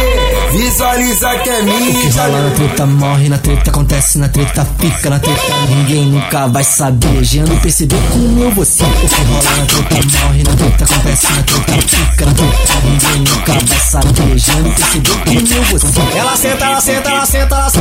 visualiza 0.51 1.29
que 1.38 1.49
é 1.49 1.62
O 1.88 1.89
que 1.89 2.10
rola 2.10 2.41
na 2.41 2.50
treta 2.52 2.86
morre 2.86 3.30
na 3.30 3.38
treta, 3.38 3.69
acontece 3.69 4.17
na 4.17 4.28
treta, 4.28 4.67
fica 4.78 5.10
na 5.10 5.19
treta. 5.19 5.41
Ninguém 5.69 6.06
nunca 6.08 6.45
vai 6.47 6.63
saber. 6.63 7.23
Jean 7.23 7.45
perceber 7.62 7.95
como 8.12 8.43
eu 8.43 8.52
vou 8.52 8.65
ser. 8.65 8.84
O 8.84 8.91
que 8.91 9.23
rola 9.23 9.56
na 9.56 9.65
treta 9.65 10.26
morre 10.26 10.43
na 10.43 10.54
treta, 10.54 10.84
acontece 10.84 11.28
na 11.32 11.43
treta, 11.43 11.71
fica 11.88 12.26
na 12.26 12.34
treta. 12.34 12.73
Ninguém 12.84 13.19
nunca 13.19 13.54
vai 13.54 13.80
saber. 13.80 14.38
Jean 14.38 14.63
perceber 14.63 15.17
como 15.23 15.54
eu 15.54 15.63
vou 15.63 15.80
ser. 15.80 16.17
Ela 16.17 16.36
senta, 16.36 16.65
ela 16.65 16.82
senta, 16.82 17.10
ela 17.10 17.26
senta, 17.26 17.56
ela 17.56 17.69
senta. 17.69 17.77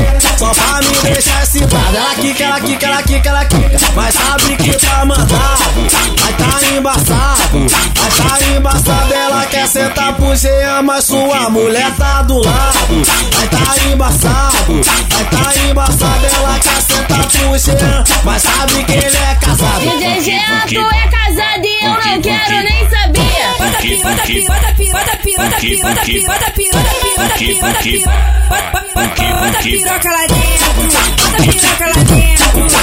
Deixar 1.12 1.42
excitada. 1.42 1.96
Ela 1.96 2.14
quica, 2.16 2.44
ela 2.44 2.60
quica, 2.60 2.86
ela 2.86 3.02
quica, 3.02 3.28
ela 3.28 3.44
quica. 3.44 3.78
Mas 3.94 4.14
sabe 4.14 4.56
que 4.56 4.72
tá 4.74 5.04
mandado. 5.04 5.86
Vai 6.20 6.32
tá 6.32 6.76
embaçado. 6.76 7.66
Vai 7.94 8.10
tá 8.10 8.56
embaçado. 8.56 9.14
Ela 9.14 9.46
quer 9.46 9.68
sentar 9.68 10.12
pro 10.14 10.34
Jean, 10.36 10.82
mas 10.82 11.04
sua 11.04 11.50
mulher 11.50 11.90
tá 11.96 12.22
do 12.22 12.38
lado. 12.38 13.02
Vai 13.32 13.48
tá 13.48 13.90
embaçado. 13.92 14.80
Vai 15.10 15.24
tá 15.24 15.68
embaçado. 15.68 16.26
Ela 16.26 16.58
quer 16.58 16.82
sentar 16.82 17.28
pro 17.28 17.58
Jean, 17.58 18.04
mas 18.24 18.42
sabe 18.42 18.84
que 18.84 18.92
ele 18.92 19.16
é 19.16 19.34
casado. 19.36 19.80
DJ 19.80 20.20
Jean, 20.22 20.66
tu 20.68 20.94
é 20.94 21.08
casado 21.08 21.64
e 21.64 21.84
eu 21.84 21.90
não 21.90 22.22
quero 22.22 22.64
nem 22.64 22.90
saber. 22.90 23.26
Bota 23.58 23.78
pi, 23.78 24.02
bota 24.02 24.22
pi, 24.22 24.46
bota 24.46 24.74
pi, 24.74 24.90
bota 24.92 25.16
pi, 25.16 25.36
bota 25.36 25.56
pi, 25.56 25.80
bota 25.82 26.00
pi, 26.04 26.22
bota 26.22 26.50
pi, 26.50 26.70
bota 26.70 26.90
pi, 26.98 27.14
bota 27.16 27.34
pi, 27.38 27.60
bota 27.60 27.78
pi, 27.78 28.04
bota 28.48 28.70
pi, 28.72 28.85
bota 28.96 29.58
piroca 29.62 30.10
lá 30.10 30.26
dentro, 30.26 30.72
bota 30.74 31.42
piroca 31.42 31.86
lá 31.86 31.92
dentro, 31.92 32.52
bota 32.52 32.78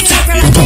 piroca 0.00 0.34
lá 0.34 0.64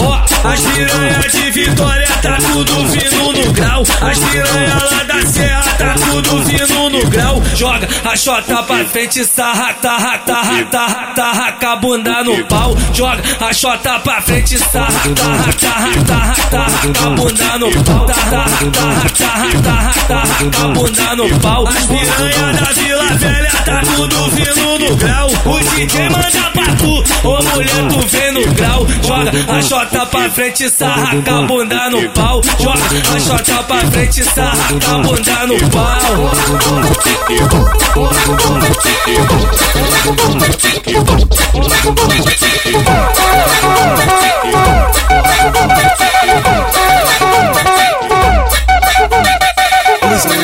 Ó, 0.00 0.14
as 0.48 0.60
piranha 0.60 1.18
de 1.30 1.50
Vitória 1.50 2.08
tá 2.22 2.36
tudo 2.52 2.86
vindo 2.88 3.32
no 3.32 3.52
grau. 3.52 3.82
As 3.82 4.18
piranha 4.18 4.74
lá 4.90 5.02
da 5.04 5.26
Serra 5.26 5.62
tá 5.78 5.94
tudo 5.94 6.44
vindo 6.44 6.90
no 6.90 7.00
grau. 7.08 7.11
Joga 7.54 7.86
a 8.04 8.16
chota 8.16 8.62
pra 8.62 8.84
frente, 8.86 9.24
sarra, 9.24 9.74
tarra, 9.74 10.18
tarra, 10.18 10.64
tarra, 10.64 11.12
tarra, 11.14 11.52
com 11.52 11.66
a 11.66 11.76
bunda 11.76 12.24
no 12.24 12.44
pau. 12.46 12.74
Joga 12.94 13.22
a 13.38 13.52
chota 13.52 13.98
pra 13.98 14.22
frente, 14.22 14.58
sarra, 14.58 15.02
tarra, 15.14 15.52
tarra, 15.52 16.04
tarra, 16.06 16.34
tarra, 16.50 16.92
com 16.98 17.06
a 17.06 17.10
bunda 17.10 17.58
no 17.58 17.84
pau. 17.84 18.06
Tarra, 18.06 18.30
tarra, 18.72 19.10
tarra, 19.10 19.62
tarra, 19.62 19.92
tarra, 20.08 20.50
com 20.50 20.64
a 20.64 20.68
bunda 20.68 21.16
no 21.16 21.40
pau. 21.40 21.68
As 21.68 21.86
piranha 21.86 22.52
da 22.54 22.72
Vila 22.72 23.04
Velha 23.04 23.50
tá 23.64 23.80
tudo 23.94 24.30
vindo 24.30 24.78
no 24.78 24.96
grau. 24.96 25.28
O 25.44 25.58
DJ 25.58 26.08
manda 26.08 26.50
pra 26.54 26.74
tu, 26.76 27.28
ô 27.28 27.42
mulher, 27.42 27.88
tu 27.88 28.00
vem 28.08 28.32
no 28.32 28.54
grau. 28.54 28.86
Joga 29.02 29.58
a 29.58 29.62
chota 29.62 30.06
pra 30.06 30.30
frente, 30.30 30.68
sarra, 30.70 31.22
com 31.22 31.36
a 31.36 31.42
bunda 31.42 31.90
no 31.90 32.08
pau. 32.10 32.40
Joga 32.58 32.80
a 33.14 33.20
chota 33.20 33.62
pra 33.64 33.78
frente, 33.90 34.24
sarra, 34.24 34.68
com 34.68 34.94
a 34.94 34.98
bunda 34.98 35.46
no 35.46 37.01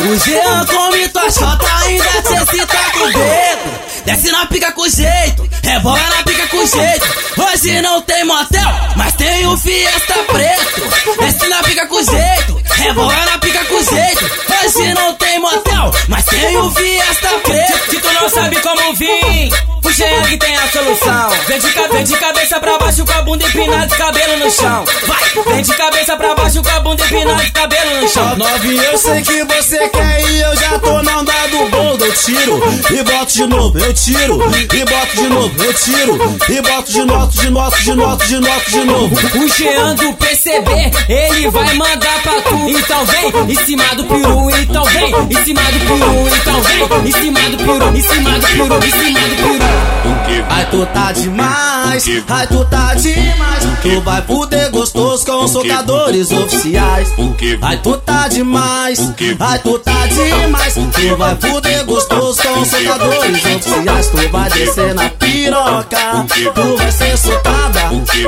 O 0.09 0.17
Jean 0.17 0.65
come 0.67 1.07
tua 1.09 1.31
chota 1.31 1.67
ainda 1.85 2.11
cê 2.23 2.39
cita 2.51 2.79
com 2.93 3.05
o 3.05 3.13
dedo. 3.13 3.98
Desce 4.09 4.33
na 4.33 4.47
pica 4.47 4.73
com 4.73 4.89
jeito, 4.89 5.47
rebola 5.63 6.01
na 6.01 6.23
pica 6.23 6.47
com 6.47 6.65
jeito. 6.65 7.07
Hoje 7.37 7.83
não 7.83 8.01
tem 8.01 8.25
motel, 8.25 8.71
mas 8.97 9.15
tem 9.17 9.47
o 9.47 9.55
Fiesta 9.55 10.15
preto. 10.15 11.21
Desce 11.21 11.47
na 11.47 11.63
pica 11.63 11.87
com 11.87 12.03
jeito, 12.03 12.59
rebola 12.73 13.27
na 13.27 13.39
pica 13.39 13.63
com 13.67 13.83
jeito. 13.83 14.31
Hoje 14.65 14.95
não 14.95 15.13
tem 15.13 15.39
motel, 15.39 15.93
mas 16.09 16.25
tem 16.25 16.57
o 16.57 16.71
Fiesta 16.71 17.29
preto. 17.45 17.91
Se 17.91 18.01
tu 18.01 18.13
não 18.15 18.31
sabe 18.31 18.57
como 18.63 18.95
vir, 18.95 19.53
o 19.85 19.93
Jean 19.93 20.23
que 20.23 20.39
tem 20.39 20.57
a 20.57 20.69
solução. 20.69 21.31
Vem 21.47 21.59
de, 21.59 21.71
vem 21.93 22.05
de 22.05 22.17
cabeça 22.17 22.61
pra 22.61 22.79
baixo 22.79 23.05
com 23.05 23.13
a 23.13 23.23
bunda 23.23 23.45
empinada 23.47 23.95
e 23.95 23.99
cabelo 23.99 24.37
no 24.39 24.51
chão. 24.51 24.85
Vai, 25.07 25.55
vem 25.55 25.63
de 25.63 25.75
cabeça 25.75 26.17
pra 26.17 26.35
baixo 26.35 26.63
com 26.63 26.69
a 26.71 26.81
bunda 26.81 27.05
empinada 27.05 27.45
e 27.45 27.51
cabelo 27.51 28.01
no 28.01 28.09
chão. 28.09 28.37
Novinha, 28.37 28.83
eu 28.85 28.99
sei 28.99 29.23
que 29.23 29.45
você 29.45 29.89
quer 29.91 30.31
e 30.31 30.41
eu 30.41 30.57
já 30.57 30.79
tô 30.79 31.03
na 31.03 31.19
onda 31.19 31.47
do 31.49 31.69
bolo. 31.69 32.05
Eu 32.05 32.15
tiro 32.15 32.63
e 32.91 33.03
boto 33.03 33.33
de 33.33 33.47
novo, 33.47 33.79
eu 33.79 33.98
tiro 34.05 34.39
e 34.73 34.85
boto 34.85 35.17
de 35.17 35.29
novo, 35.29 35.65
eu 35.65 35.75
tiro 35.75 36.39
e 36.49 36.63
boto 36.63 36.93
de 36.93 37.05
novo, 37.05 37.33
de 37.33 37.51
novo, 37.51 37.77
de 37.77 37.95
novo, 37.95 38.25
de 38.25 38.39
novo, 38.39 38.71
de 38.71 38.85
novo. 38.85 39.17
O 39.39 39.49
Jean 39.49 39.95
do 39.97 40.13
PCB, 40.15 40.71
ele 41.09 41.51
vai 41.51 41.75
mandar 41.75 42.23
pra 42.23 42.41
tu. 42.43 42.69
Então 42.69 43.05
vem 43.07 43.53
em 43.53 43.65
cima 43.65 43.85
do 43.95 44.05
peru, 44.05 44.51
então 44.61 44.85
vem 44.85 45.11
em 45.11 45.45
cima 45.45 45.63
do 45.63 45.81
peru, 45.81 46.37
então 46.37 46.63
vem 46.63 47.09
em 47.09 47.13
cima 47.13 47.41
do 47.51 47.57
peru, 47.59 47.97
em 47.97 48.03
cima 48.03 48.31
do 48.39 48.47
peru, 48.47 48.87
em 48.87 48.91
cima 48.91 49.21
do 49.21 49.37
peru. 49.37 49.78
Ai, 50.51 50.67
tu 50.71 50.87
tá 50.87 51.13
demais, 51.13 52.05
ai, 52.29 52.47
tu 52.47 52.65
tá 52.65 52.95
demais. 52.95 53.65
Tu 53.83 54.01
vai 54.01 54.23
fuder 54.23 54.71
gostoso 54.71 55.25
com 55.25 55.45
os 55.45 55.51
socadores 55.53 56.31
oficiais. 56.31 57.09
Ai, 57.63 57.79
tu 57.79 57.97
tá 57.99 58.29
demais, 58.29 58.99
ai, 59.39 59.59
tu 59.61 59.79
tá 59.79 60.07
demais. 60.07 60.75
Tu 60.75 61.17
vai 61.17 61.37
fuder 61.37 61.85
gostoso 61.85 62.43
com 62.43 62.61
os 62.61 62.69
socadores 62.69 63.45
oficiais. 63.45 64.09
Tu 64.09 64.29
vai 64.31 64.51
descer 64.51 64.95
na 64.95 65.09
piroca, 65.11 66.27
tu 66.55 66.77
vai 66.77 66.93
ser 66.93 67.17
socada. 67.17 67.81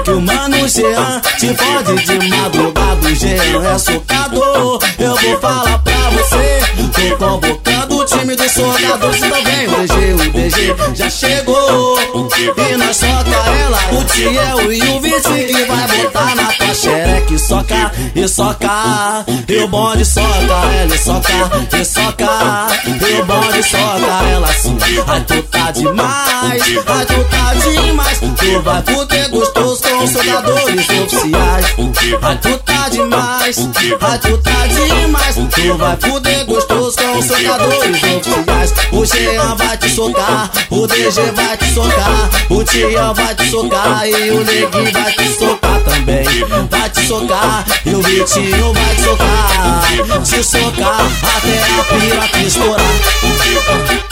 Que 0.04 0.10
o 0.10 0.20
mano 0.20 0.68
Jean 0.68 1.20
te 1.38 1.54
fode 1.54 2.04
de 2.04 2.28
madrugada. 2.28 3.06
O 3.06 3.14
Jean 3.14 3.74
é 3.74 3.78
socador. 3.78 4.80
Eu 4.98 5.16
vou 5.16 5.40
falar 5.40 5.78
pra 5.78 6.10
você, 6.10 6.60
tô 6.92 7.16
convocando 7.16 7.99
time 8.10 8.34
dos 8.34 8.52
socadores. 8.52 9.22
Então 9.22 9.44
vem 9.44 9.66
o 9.68 9.86
DG, 9.86 10.12
o 10.14 10.32
DG 10.32 10.76
já 10.94 11.10
chegou. 11.10 11.98
E 12.00 12.76
nós 12.76 12.96
soca 12.96 13.50
ela, 13.60 13.78
o 13.92 14.04
Tiel 14.04 14.72
e 14.72 14.82
o 14.82 15.00
Vitinho 15.00 15.46
que 15.46 15.64
vai 15.64 15.86
botar 15.86 16.34
na 16.34 16.52
tua 16.52 16.74
xereca 16.74 17.32
e 17.32 17.38
soca, 17.38 17.92
e 18.14 18.28
soca. 18.28 19.24
E 19.48 19.56
o 19.58 19.68
bonde 19.68 20.04
soca 20.04 20.24
ela 20.24 20.94
e 20.94 20.98
soca, 20.98 21.78
e 21.78 21.84
soca. 21.84 22.28
E 22.86 23.20
o 23.20 23.24
bonde 23.24 23.62
soca 23.62 24.28
ela 24.32 24.48
assim, 24.48 24.76
Ai, 25.06 25.20
tu 25.22 25.42
tá 25.44 25.70
demais, 25.70 26.62
ai, 26.86 27.06
tu 27.06 27.24
tá 27.24 27.54
demais. 27.54 28.20
Tu 28.20 28.60
vai 28.62 28.82
fuder 28.82 29.30
gostoso 29.30 29.82
com 29.82 30.04
os 30.04 30.10
soldadores 30.10 30.88
oficiais. 30.88 31.66
Ai, 32.22 32.38
tu 32.38 32.58
tá 32.58 32.88
demais, 32.88 33.58
ai, 34.00 34.18
tu 34.18 34.38
tá 34.38 34.66
demais. 34.66 35.36
Tu 35.54 35.76
vai 35.76 35.96
fuder 35.96 36.44
gostoso 36.46 36.96
com 36.96 37.18
os 37.18 37.24
soldadores 37.26 37.99
O 38.92 39.04
Jean 39.06 39.56
vai 39.56 39.76
te 39.78 39.88
socar, 39.88 40.50
o 40.68 40.86
DG 40.86 41.30
vai 41.32 41.56
te 41.56 41.72
socar, 41.72 42.28
o 42.50 42.64
Tião 42.64 43.14
vai 43.14 43.34
te 43.34 43.50
socar 43.50 44.06
e 44.06 44.30
o 44.30 44.44
Neguinho 44.44 44.92
vai 44.92 45.12
te 45.12 45.28
socar 45.38 45.80
também. 45.84 46.24
Vai 46.68 46.90
te 46.90 47.06
socar 47.06 47.64
e 47.86 47.94
o 47.94 48.02
Vitinho 48.02 48.72
vai 48.74 48.94
te 48.94 49.02
socar. 49.02 50.22
Te 50.24 50.44
socar 50.44 51.10
até 51.36 51.62
a 51.78 51.84
piroca 51.84 52.38
estourar. 52.40 54.09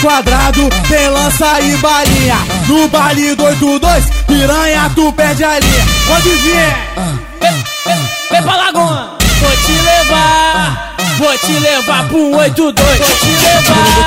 Quadrado, 0.00 0.68
tem 0.88 1.08
lança 1.08 1.60
e 1.60 1.76
balinha. 1.76 2.38
No 2.66 2.88
baile 2.88 3.34
do 3.34 3.44
82, 3.44 4.04
piranha, 4.26 4.90
tu 4.94 5.12
perde 5.12 5.44
a 5.44 5.58
linha. 5.58 5.84
Pode 6.06 6.28
vir. 6.28 6.76
Vem 8.30 8.42
pra 8.42 8.56
Lagoa! 8.56 9.16
Vou 9.40 9.50
te 9.50 9.72
levar, 9.72 10.94
vou 11.18 11.38
te 11.38 11.52
levar 11.52 12.08
pro 12.08 12.36
82. 12.36 12.98
Vou 12.98 13.06
te 13.06 13.26
levar, 13.26 14.06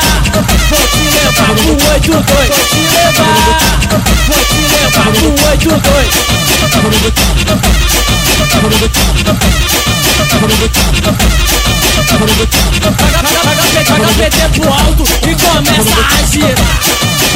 vou 0.70 0.88
te 0.88 1.04
levar 1.16 1.54
pro 1.56 1.72
82. 1.94 2.50
Vou 2.50 2.76
te 2.76 2.82
levar, 2.98 3.40
vou 4.28 4.44
te 4.46 4.58
levar 4.58 5.08
pro 5.14 5.30
82. 5.52 6.30
Joga 13.88 14.08
PT 14.18 14.38
pro 14.60 14.74
alto 14.74 15.04
e 15.24 15.36
começa 15.36 16.00
a 16.00 16.26
girar. 16.28 16.80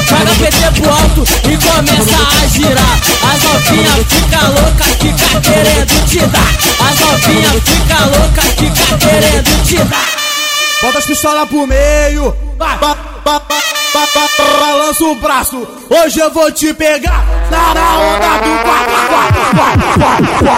Joga 0.07 0.33
PT 0.39 0.71
pro 0.79 0.89
alto 0.89 1.21
e 1.49 1.57
começa 1.57 2.17
a 2.17 2.47
girar. 2.47 2.97
As 3.33 3.43
novinhas 3.43 4.05
fica 4.07 4.41
louca, 4.47 4.83
fica 4.83 5.41
querendo 5.41 5.95
te 6.07 6.19
dar. 6.27 6.53
As 6.87 6.99
novinhas 6.99 7.61
fica 7.65 7.99
louca, 8.05 8.41
fica 8.41 8.97
querendo 8.97 9.51
te 9.65 9.77
dar. 9.77 10.09
Bota 10.81 10.97
as 10.99 11.05
pistolas 11.05 11.47
pro 11.49 11.65
meio. 11.65 12.35
Vai, 12.57 12.77
balança 14.59 15.03
o 15.05 15.15
braço. 15.15 15.67
Hoje 15.89 16.19
eu 16.19 16.31
vou 16.31 16.51
te 16.51 16.73
pegar 16.73 17.25
na, 17.49 17.73
na 17.73 17.99
onda 17.99 18.37
do 18.37 18.49
4 18.63 18.93
4 19.07 19.41
4 19.55 19.99
4 19.99 20.22
Vou 20.43 20.51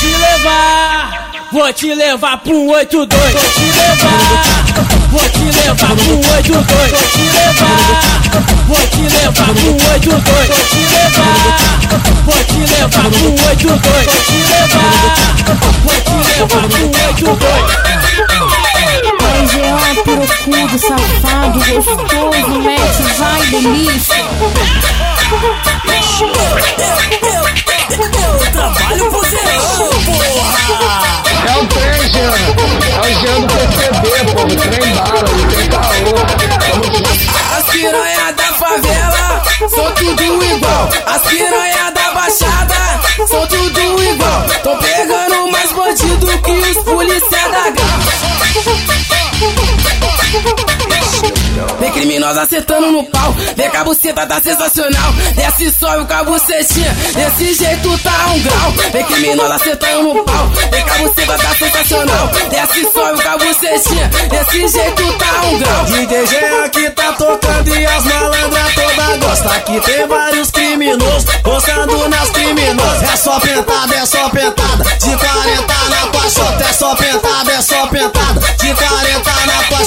te 0.00 0.16
levar, 0.16 1.12
vou 1.52 1.72
te 1.74 1.94
levar 1.94 2.38
pro 2.38 2.66
82. 2.68 3.32
Vou 3.32 3.42
te 3.50 3.66
levar, 3.76 4.16
vou 5.10 5.28
te 5.28 5.44
levar 5.60 5.94
pro 5.94 6.16
82. 6.16 6.90
Vou 6.90 7.04
te 7.10 7.24
levar, 7.36 7.84
vou 8.66 8.80
te 8.86 9.02
levar 9.02 9.52
pro 9.52 9.72
82. 9.76 10.24
Vou 10.30 10.64
te 10.70 10.80
levar, 10.94 11.52
vou 12.24 12.40
te 12.44 12.60
levar 12.60 13.10
pro 13.10 13.28
82. 13.50 13.76
Vou 13.76 14.24
te 14.24 14.40
levar, 14.50 14.96
vou 15.84 16.00
te 16.00 16.16
levar 16.30 16.64
pro 16.68 16.86
82. 17.28 18.49
Jean, 19.52 19.76
pirocudo, 20.04 20.78
safado, 20.78 21.58
gostoso, 21.58 22.60
mete, 22.60 23.02
vai, 23.18 23.42
delícia. 23.46 24.24
Eu 28.12 28.52
trabalho 28.52 29.10
pro 29.10 29.24
Jean, 29.24 29.60
porra! 30.04 31.20
É 31.48 31.56
o 31.56 31.66
trem, 31.66 32.02
Jean. 32.12 32.34
É 32.86 33.00
o 33.00 33.10
Jean 33.20 33.40
do 33.40 33.54
PCB, 33.54 34.06
pô. 34.32 34.40
O 34.42 34.44
trem 34.56 34.94
bala, 34.94 35.22
não 35.22 35.44
tem 35.48 35.68
caô. 35.68 36.14
As 37.56 37.64
piranha 37.70 38.32
da 38.32 38.48
favela 38.54 39.42
são 39.68 39.90
tudo 39.92 40.22
igual. 40.44 40.88
As 41.06 41.22
piranha 41.22 41.90
da 41.90 42.10
baixada 42.12 43.00
são 43.26 43.46
tudo 43.48 43.80
igual. 44.02 44.42
Tô 44.62 44.76
pegando 44.76 45.50
mais 45.50 45.72
bandido 45.72 46.26
que 46.38 46.52
os 46.52 46.76
polícia 46.84 47.48
da 47.48 47.70
garra. 47.70 47.99
Vem 51.80 51.90
criminosa 51.92 52.42
acertando 52.42 52.92
no 52.92 53.04
pau, 53.04 53.34
vem 53.56 53.68
com 53.68 53.76
a 53.76 53.84
buceta 53.84 54.26
tá 54.26 54.40
sensacional. 54.40 55.12
Desce 55.34 55.72
só 55.72 56.00
o 56.00 56.06
cabucetinha, 56.06 56.90
desse 57.14 57.54
jeito 57.54 57.98
tá 57.98 58.26
um 58.28 58.40
grau. 58.40 58.72
Vem 58.92 59.04
criminosa 59.04 59.54
acertando 59.56 60.14
no 60.14 60.24
pau, 60.24 60.46
vem 60.70 60.84
com 60.84 60.90
a 60.90 60.98
buceta 60.98 61.38
tá 61.38 61.54
sensacional. 61.54 62.28
Desce 62.50 62.92
só 62.92 63.14
o 63.14 63.18
cabucetinha, 63.18 64.08
desse 64.28 64.68
jeito 64.68 65.12
tá 65.14 65.42
um 65.46 65.58
grau. 65.58 65.84
DDG 65.86 66.36
aqui 66.64 66.90
tá 66.90 67.12
tocando 67.12 67.76
e 67.76 67.86
as 67.86 68.04
malandras 68.04 68.74
toda 68.74 69.16
gosta. 69.26 69.48
Aqui 69.56 69.80
tem 69.80 70.06
vários 70.06 70.50
criminosos, 70.50 71.24
gostando 71.42 72.08
nas 72.08 72.30
criminosas. 72.30 73.02
É 73.02 73.16
só 73.16 73.40
pentada, 73.40 73.94
é 73.94 74.06
só 74.06 74.28
pentada, 74.28 74.84
de 74.84 75.16
40 75.16 75.74
na 75.88 76.06
paixota. 76.06 76.64
É 76.64 76.72
só 76.72 76.94
pentada, 76.94 77.52
é 77.52 77.62
só 77.62 77.86
pentada, 77.86 77.89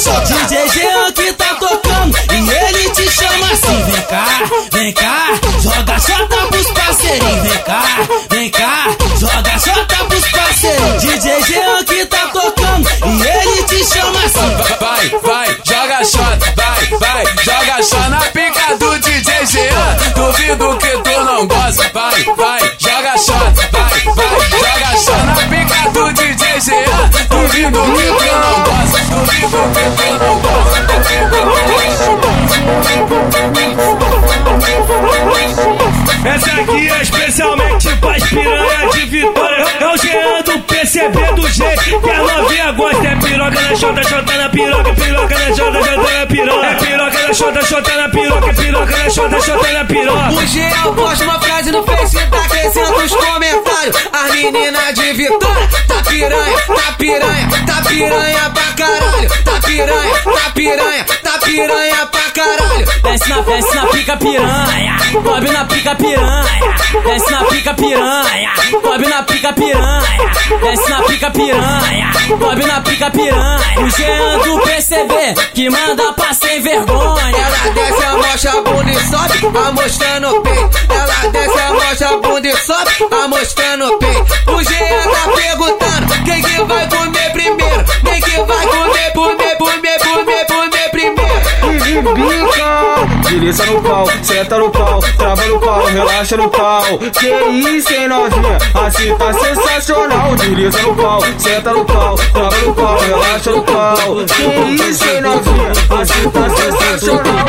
DJ 0.04 0.68
Jean 0.68 1.13
que 1.13 1.32
tá 1.32 1.56
tocando 1.56 2.18
e 2.30 2.50
ele 2.50 2.89
te 2.89 3.10
chama 3.10 3.48
assim. 3.54 3.84
Vem 3.84 4.02
cá, 4.02 4.26
vem 4.74 4.92
cá, 4.92 5.28
joga 5.62 5.98
chota 5.98 6.36
pros 6.48 6.72
parceirinhos. 6.72 7.48
Vem 7.48 7.63
cá, 7.63 7.86
vem 8.30 8.50
cá, 8.50 8.88
joga 9.18 9.60
chota 9.60 10.04
pros 10.04 10.30
parceirinhos. 10.30 11.04
DJ 11.04 11.44
Jean 11.44 11.86
que 11.86 12.06
tá 12.08 12.28
tocando 12.34 12.89
e 13.06 13.28
ele 13.28 13.63
te 13.63 13.86
chama 13.86 14.20
assim. 14.26 14.58
Vai, 14.82 15.10
vai, 15.24 15.58
joga 15.63 16.04
shot, 16.04 16.39
vai, 16.54 16.86
vai, 17.00 17.26
joga 17.42 17.84
shot 17.84 18.10
na 18.10 18.20
pica 18.20 18.76
do 18.78 19.00
DJ 19.00 19.46
Jean. 19.46 19.98
Duvido 20.16 20.78
que 20.80 20.98
tu 20.98 21.24
não 21.24 21.48
gosta, 21.48 21.89
vai, 21.94 22.24
vai, 22.36 22.62
que 42.02 42.10
a 42.10 42.18
novinha 42.20 42.72
gosta. 42.72 43.08
É 43.08 43.16
piroca 43.16 43.62
na 43.62 43.76
chota, 43.76 44.04
chota 44.04 44.34
na 44.38 44.50
piroca, 44.50 44.94
piroca 44.94 45.40
na 45.40 45.56
chota, 45.56 45.84
chota 45.84 46.20
na 46.20 46.26
piroca. 46.26 46.68
É 46.68 46.76
piroca 46.76 47.28
na 47.28 47.34
chota, 47.34 47.66
chota 47.66 47.98
na 47.98 48.10
piroca, 48.10 48.54
piroca 48.54 48.98
na 48.98 49.10
chota, 49.10 49.42
chota 49.42 49.72
na 49.72 49.86
piroca. 49.86 50.32
O 50.32 50.46
Jean 50.48 50.94
posta 50.96 51.24
uma 51.24 51.40
frase 51.40 51.72
no 51.72 51.84
Face 51.84 52.18
tá 52.28 52.50
crescendo 52.50 52.98
os 52.98 53.16
comentários. 53.16 53.96
As 54.12 54.32
meninas 54.32 54.94
de 54.94 55.14
Vitória, 55.14 55.70
tá 55.88 56.04
piranha, 56.04 56.58
tá 56.68 56.92
piranha, 56.98 57.50
tá 57.66 57.82
piranha 57.88 58.50
pra 58.50 58.74
caralho. 58.74 59.30
Tá 59.44 59.60
piranha, 59.66 60.14
tá 60.24 60.50
piranha, 60.54 61.06
tá 61.24 61.40
piranha 61.40 62.08
pra 62.08 62.23
caralho. 62.44 62.86
Desce 63.04 63.30
na, 63.30 63.42
desce 63.42 63.76
na 63.76 63.86
pica 63.88 64.18
piranha, 64.18 64.98
sobe 65.12 65.50
na 65.52 65.66
pica 65.66 65.96
piranha, 65.96 66.76
desce 67.04 67.32
na 67.32 67.44
pica 67.46 67.74
piranha, 67.74 68.54
sobe 68.72 69.08
na 69.08 69.24
pica 69.24 69.54
piranha, 69.54 70.32
desce 70.62 70.90
na 70.90 71.02
pica 71.04 71.32
piranha, 71.32 72.12
sobe 72.28 72.66
na 72.66 72.82
pica 72.82 73.12
piranha. 73.12 73.64
O 73.78 73.90
Jean 73.90 74.38
do 74.40 74.60
PCB 74.62 75.14
que 75.54 75.70
manda 75.70 76.14
pra 76.14 76.34
sem 76.34 76.62
vergonha. 76.62 77.24
Ela 77.36 77.74
desce 77.74 78.04
a 78.06 78.18
mocha 78.18 78.52
bunda 78.62 78.92
e 78.92 79.00
sobe, 79.00 79.58
amostrando 79.68 80.38
o 80.38 80.42
peito. 80.42 80.78
Ela 80.90 81.32
desce 81.32 81.60
a 81.60 81.74
mocha 81.74 82.18
bunda 82.18 82.48
e 82.48 82.58
sobe, 82.58 82.92
amostrando 83.24 83.88
o 83.88 83.98
peito. 83.98 84.52
O 84.52 84.64
Jean 84.64 85.12
tá 85.12 85.32
perguntando 85.36 86.24
quem 86.24 86.41
que 86.41 86.64
vai 86.64 86.88
comer 86.89 87.32
primeiro. 87.32 87.84
Quem 88.04 88.22
que 88.22 88.41
vai 88.44 88.68
comer, 88.68 89.12
comer, 89.14 89.58
comer, 89.58 90.00
comer 90.00 90.43
bica. 92.02 93.30
Delícia 93.30 93.66
no 93.66 93.82
pau, 93.82 94.08
senta 94.22 94.58
no 94.58 94.70
pau, 94.70 95.00
trava 95.18 95.46
no 95.46 95.60
pau, 95.60 95.86
relaxa 95.86 96.38
no 96.38 96.50
pau. 96.50 96.98
Que 96.98 97.28
isso, 97.52 97.94
hein, 97.94 98.08
novinha? 98.08 98.58
Assim 98.74 99.16
tá 99.16 99.34
sensacional. 99.34 100.36
Delícia 100.36 100.82
no 100.82 100.96
pau, 100.96 101.22
senta 101.38 101.72
no 101.72 101.86
pau, 101.86 102.16
trava 102.16 102.58
no 102.58 102.74
pau, 102.74 103.00
relaxa 103.00 103.52
no 103.52 103.64
pau. 103.64 104.16
Que 104.26 104.44
isso, 104.84 105.06
hein, 105.10 105.22
novinha? 105.22 105.72
Assim 105.89 106.30
tá 106.30 106.50
sensacional. 106.50 107.46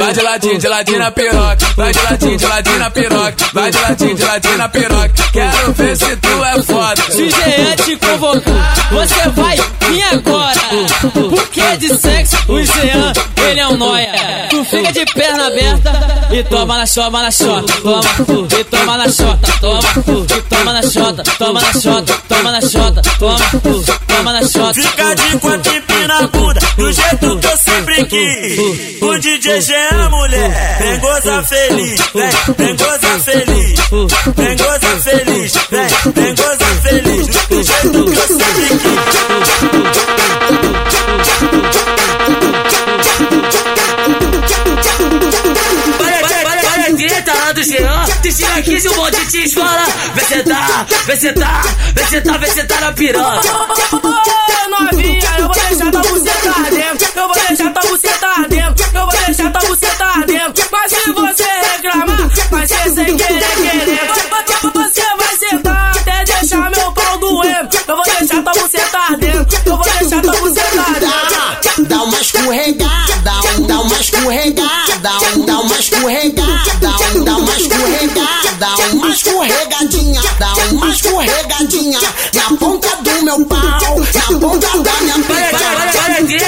Vai 0.00 0.12
de 0.14 0.20
ladinho, 0.22 0.58
de 0.58 0.68
ladinho 0.68 0.98
na 0.98 1.10
piroca. 1.10 1.58
Vai 1.76 1.92
de 1.92 2.00
ladinho, 2.00 2.38
de 2.38 2.46
ladinho 2.46 2.78
na 2.78 2.90
piroca. 2.90 3.34
Vai 3.52 3.70
de 3.70 3.78
ladinho, 3.78 4.14
de 4.14 4.24
ladinho 4.24 4.58
na 4.58 4.68
piroca. 4.68 5.10
Quero 5.32 5.72
ver 5.72 5.96
se 5.96 6.16
tu 6.16 6.44
é 6.44 6.62
foda. 6.62 7.02
Se 7.10 7.22
o 7.22 7.30
Jean 7.30 7.76
te 7.76 7.96
convocar, 7.96 8.74
você 8.90 9.28
vai 9.30 9.56
vir 9.88 10.02
agora. 10.02 10.60
Porque 11.30 11.76
de 11.76 11.88
sexo, 11.88 12.36
o 12.48 12.62
Jean, 12.62 13.12
ele 13.36 13.60
é 13.60 13.68
um 13.68 13.76
noia. 13.76 14.12
Tu 14.50 14.64
fica 14.64 14.92
de 14.92 15.04
perna 15.06 15.46
aberta 15.46 16.28
e 16.32 16.42
toma 16.44 16.78
na 16.78 16.86
chota, 16.86 17.10
na 17.10 17.30
chota. 17.30 17.72
Toma, 17.82 18.00
e 18.58 18.64
toma 18.64 18.96
na 18.96 19.08
chota, 19.08 19.52
toma, 19.60 19.80
e 20.36 20.42
toma 20.42 20.72
na 20.72 20.82
chota, 20.82 21.22
toma 21.38 21.60
na 21.60 21.72
chota, 21.72 22.18
toma 22.28 22.50
na 22.50 22.60
chota, 22.60 23.02
toma, 23.18 23.38
toma 24.06 24.32
na 24.32 24.48
chota. 24.48 24.74
Fica 24.74 25.14
de 25.14 25.38
quatro 25.38 25.76
empina 25.76 26.18
a 26.18 26.26
bunda, 26.26 26.60
do 26.76 26.92
jeito 26.92 27.38
que 27.38 27.49
quis. 28.06 28.58
O 29.00 29.18
DJ 29.18 29.60
Jean, 29.60 30.10
mulher, 30.10 30.78
vem 30.80 30.98
gozar 30.98 31.44
feliz, 31.46 32.00
vem, 32.14 32.30
vem 32.56 32.76
gozar 32.76 33.20
feliz, 33.20 33.80
vem 34.36 34.56
gozar 34.56 35.00
feliz, 35.02 35.52
vem, 35.70 35.88
vem 36.14 36.34
gozar 36.34 36.74
feliz, 36.82 37.26
do 37.26 37.62
jeito 37.62 38.04
que 38.04 38.18
eu 38.18 38.26
sempre 38.38 38.60
a 46.90 46.92
direita 46.92 47.32
lá 47.32 47.52
do 47.52 47.62
Jean, 47.62 48.04
te 48.22 48.32
tira 48.34 48.54
aqui 48.56 48.80
se 48.80 48.88
o 48.88 48.96
monte 48.96 49.26
te 49.26 49.44
escola. 49.44 49.84
Vê 50.14 50.24
sentar, 50.24 50.86
vê 51.06 51.16
sentar, 51.16 51.62
vê 51.94 52.04
sentar, 52.04 52.38
vê 52.38 52.46
sentar 52.46 52.80
na 52.80 52.92
piranha. 52.92 53.40
Escorregada, 72.30 73.16
dá 73.66 73.80
uma 73.80 74.00
escorregada, 74.00 74.98
dá 75.44 75.58
uma 75.60 75.78
escorregada, 75.80 76.64
dá 77.24 77.36
uma 77.36 77.56
escorregada, 77.56 78.68
uma 78.92 79.10
escorregadinha, 79.10 80.22
dá 80.38 80.52
uma 80.70 80.90
escorregadinha 80.90 82.00
na 82.34 82.56
ponta 82.56 82.96
do 83.02 83.24
meu 83.24 83.44
pau, 83.46 83.98
na 84.14 84.38
ponta 84.38 84.78
da 84.78 84.92
minha 85.00 85.18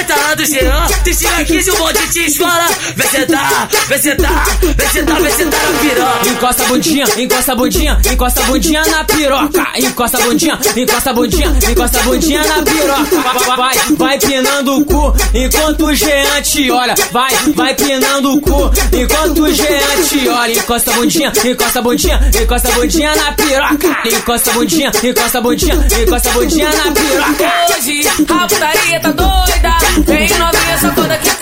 para 0.03 0.14
a 0.14 0.14
direita 0.14 0.16
lá 0.16 0.34
do 0.34 0.44
Jean, 0.44 0.86
te 1.05 1.16
tira 1.16 1.36
aqui 1.38 1.62
se 1.62 1.70
o 1.70 1.78
monte 1.78 2.09
te 2.09 2.26
escola. 2.26 2.66
Vê 2.96 3.07
sentar, 3.07 3.68
vê 3.88 3.98
sentar, 3.98 4.46
vê 4.76 4.86
sentar, 4.88 5.20
vê 5.20 5.30
sentar 5.30 5.61
na 5.61 5.78
piranha. 5.78 6.20
Encosta 6.26 6.62
a 6.62 6.66
bundinha, 6.66 7.05
encosta 7.16 7.53
a 7.53 7.55
bundinha, 7.55 8.00
encosta 8.11 8.40
a 8.40 8.44
bundinha 8.44 8.84
na 8.86 9.05
piroca. 9.05 9.66
Encosta 9.76 10.18
a 10.18 10.20
bundinha, 10.22 10.59
encosta 10.76 11.11
a 11.11 11.12
bundinha, 11.12 11.57
encosta 11.70 11.98
a 11.98 12.03
bundinha 12.03 12.44
na 12.44 12.62
piroca. 12.62 13.57
Vai, 13.57 13.57
vai, 13.57 13.78
vai 13.96 14.18
pinando 14.18 14.78
o 14.78 14.84
cu 14.84 15.14
enquanto 15.34 15.86
o 15.86 15.94
Jean 15.94 16.42
te 16.42 16.70
olha. 16.70 16.94
Vai, 17.11 17.34
vai 17.55 17.74
pinando 17.74 18.34
o 18.34 18.40
cu 18.40 18.70
enquanto 18.92 19.42
o 19.42 19.53
Jean 19.53 20.03
te 20.09 20.28
olha. 20.28 20.53
Encosta 20.53 20.90
a 20.90 20.94
bundinha, 20.94 21.32
encosta 21.44 21.78
a 21.78 21.82
bundinha, 21.82 22.30
encosta 22.42 22.68
a 22.68 22.72
bundinha 22.72 23.14
na 23.16 23.32
piroca. 23.32 24.09
Encosta 24.09 24.50
a 24.50 24.55
bundinha, 24.55 24.92
encosta 25.03 25.38
a 25.38 25.40
bundinha, 25.40 25.86
encosta 26.03 26.30
a 26.30 26.32
bundinha 26.32 26.70
na 26.70 26.92
piroca. 26.92 27.53
Hoje 27.76 28.09
a 28.09 28.48
putaria 28.48 29.00
tá 29.00 29.11
doida. 29.12 29.41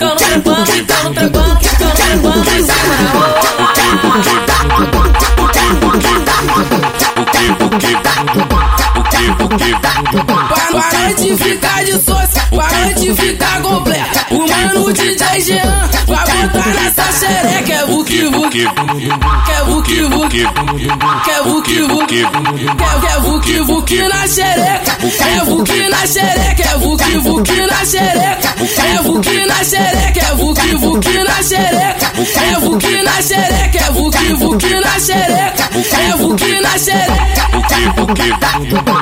E 0.01 0.03
sai 0.03 0.41
na 0.41 1.29
Para 10.71 11.13
de 11.13 11.37
ficar 11.37 11.83
de 11.85 11.91
sócio, 11.93 12.41
para 12.49 12.93
de 12.93 13.13
ficar 13.13 13.61
completa. 13.61 14.25
O 14.31 14.47
mano 14.47 14.91
DJ 14.91 15.41
Jean 15.41 15.89
vai 16.07 16.47
botar 16.47 16.67
nessa 16.73 17.11
xereca. 17.11 17.73
É 17.73 17.85
vuki 18.51 18.67
vuki, 18.67 19.07
quer 19.47 19.63
vuki 19.65 20.01
vuki, 20.11 20.45
quer 21.25 21.41
vuki 21.45 21.81
vuki, 21.87 22.25
quer 23.01 23.19
vuki 23.21 23.59
vuki 23.59 23.97
na 23.97 24.27
xereca. 24.27 24.97
É 25.01 25.43
vuki 25.45 25.89
na 25.89 26.05
xereca, 26.05 26.63
é 26.63 26.77
vuki 26.77 27.17
vuki 27.17 27.59
na 27.65 27.85
xereca. 27.85 28.49
É 28.59 29.01
vuki 29.03 29.45
na 29.45 29.63
xereca, 29.63 30.19
é 30.19 30.35
vuki 30.35 30.75
vuki 30.75 31.23
na 31.23 31.43
xereca. 31.43 32.11
É 32.51 32.59
vuki 32.59 33.03
na 33.03 33.21
xereca, 33.21 33.79
é 33.79 33.91
vuki 33.91 34.33
vuki 34.33 34.73
na 34.83 34.99
xereca. 34.99 35.69
É 35.97 36.17
vuki 36.17 36.61
na 36.61 36.77
xereca. 36.77 37.41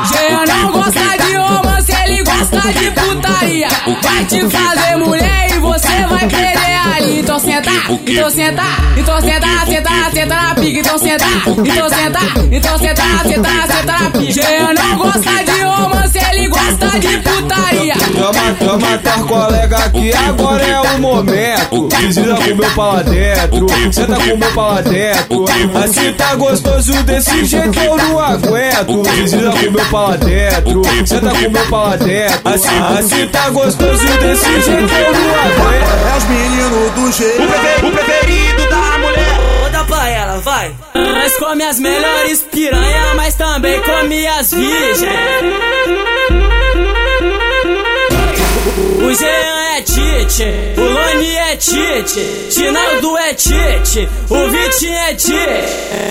Jean 0.09 0.45
não 0.45 0.71
gosta 0.71 1.17
de 1.17 1.37
romance, 1.37 1.91
ele 2.05 2.23
gosta 2.39 2.73
de 2.73 2.91
putaria. 2.91 3.67
Vai 4.01 4.25
te 4.25 4.41
fazer 4.49 4.95
mulher 4.95 5.51
e 5.51 5.59
você 5.59 5.87
vai 6.07 6.27
perder 6.27 6.79
ali. 6.95 7.19
Então 7.19 7.39
senta, 7.39 7.71
então 7.89 8.29
senta, 8.29 8.63
então 8.97 9.21
senta, 9.21 9.65
senta, 9.65 10.11
senta 10.11 10.35
na 10.35 10.55
pica. 10.55 10.79
Então 10.79 10.97
senta, 10.97 11.25
então 11.25 11.89
senta, 11.89 12.19
então 12.51 12.79
senta, 12.79 13.03
senta, 13.23 13.67
senta 13.67 13.91
na 13.91 14.09
pica. 14.11 14.31
Jean 14.31 14.73
não 14.73 14.97
gosta 14.97 15.43
de 15.43 15.61
romance, 15.61 16.19
ele 16.31 16.47
gosta 16.47 16.99
de 16.99 17.17
putaria. 17.17 17.93
Chama, 17.95 18.57
chama 18.57 18.97
tua 18.97 19.23
colega 19.25 19.89
que 19.89 20.13
agora 20.13 20.63
é 20.63 20.81
o 20.81 20.99
momento. 20.99 21.89
Visita 21.99 22.35
com 22.35 22.55
meu 22.55 22.71
pau 22.71 22.93
lá 22.93 23.01
dentro, 23.03 23.67
senta 23.91 24.15
com 24.15 24.37
meu 24.37 24.51
pau 24.53 24.73
lá 24.73 24.81
dentro. 24.81 25.45
Assim 25.83 26.13
tá 26.13 26.35
gostoso 26.35 27.03
desse 27.03 27.45
jeito 27.45 27.79
eu 27.79 27.97
não 27.97 28.19
aguento. 28.19 29.03
Visita 29.11 29.51
com 29.51 29.71
meu 29.71 29.85
pau 29.85 30.09
lá 30.09 30.17
dentro, 30.17 30.81
senta 31.05 31.29
com 31.29 31.49
meu 31.49 31.65
pau 31.67 31.89
lá 31.89 31.95
dentro. 31.97 32.28
Assim, 32.45 32.77
assim 32.97 33.27
tá 33.27 33.49
gostoso 33.49 34.05
desse 34.19 34.61
jeito 34.61 34.93
eu 34.93 35.13
não 35.13 35.35
aguento. 35.35 35.89
É 36.07 36.17
os 36.17 36.23
meninos 36.25 36.91
do 36.91 37.11
jeito. 37.11 37.43
O 37.85 37.91
preferido 37.91 38.69
da 38.69 38.97
mulher. 38.99 39.39
Vou 39.61 39.69
dar 39.69 39.85
pra 39.85 40.09
ela, 40.09 40.39
vai. 40.39 40.75
Nós 40.93 41.37
come 41.37 41.63
as 41.63 41.79
melhores 41.79 42.41
piranha, 42.43 43.13
mas 43.15 43.35
também 43.35 43.81
come 43.81 44.27
as 44.27 44.51
virgens. 44.51 45.09
O 49.01 49.25
é 49.25 49.48
Tite, 50.29 50.43
o 50.77 50.81
Loni 50.81 51.35
é 51.35 51.55
Tite, 51.55 52.49
Tinaldo 52.51 53.17
é 53.17 53.33
Tite, 53.33 54.07
o 54.29 54.49
Vitinho 54.49 54.95
é 54.95 55.15
Tite. 55.15 55.33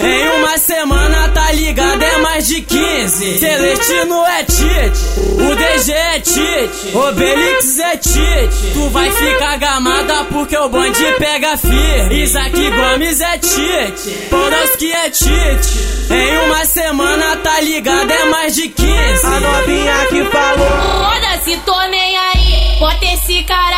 Em 0.03 0.29
uma 0.39 0.59
semana 0.59 1.29
tá 1.29 1.53
ligado, 1.53 2.03
é 2.03 2.19
mais 2.19 2.49
de 2.49 2.61
15. 2.61 3.39
Celestino 3.39 4.25
é 4.27 4.43
Tite, 4.43 5.21
o 5.21 5.55
DG 5.55 5.93
é 5.93 6.21
Tite, 6.21 6.97
Obelix 6.97 7.79
é 7.79 7.97
Tite. 7.97 8.73
Tu 8.75 8.91
vai 8.91 9.11
ficar 9.13 9.57
gamada 9.57 10.25
porque 10.25 10.57
o 10.57 10.69
bonde 10.69 11.05
pega 11.19 11.57
firme. 11.57 12.23
Isaac 12.23 12.71
Gomes 12.71 13.21
é 13.21 13.39
Tite, 13.39 14.11
Podolski 14.29 14.93
é 14.93 15.11
Tite. 15.11 15.99
Em 16.11 16.47
uma 16.47 16.65
semana 16.65 17.37
tá 17.37 17.61
ligado, 17.61 18.11
é 18.11 18.25
mais 18.25 18.55
de 18.55 18.69
15. 18.69 19.27
A 19.27 19.41
novinha 19.41 20.07
que 20.09 20.25
falou. 20.25 21.05
Foda-se, 21.05 21.57
tô 21.59 21.81
nem 21.89 22.17
aí. 22.17 22.79
Bota 22.81 23.05
esse 23.05 23.39
aqui. 23.39 23.78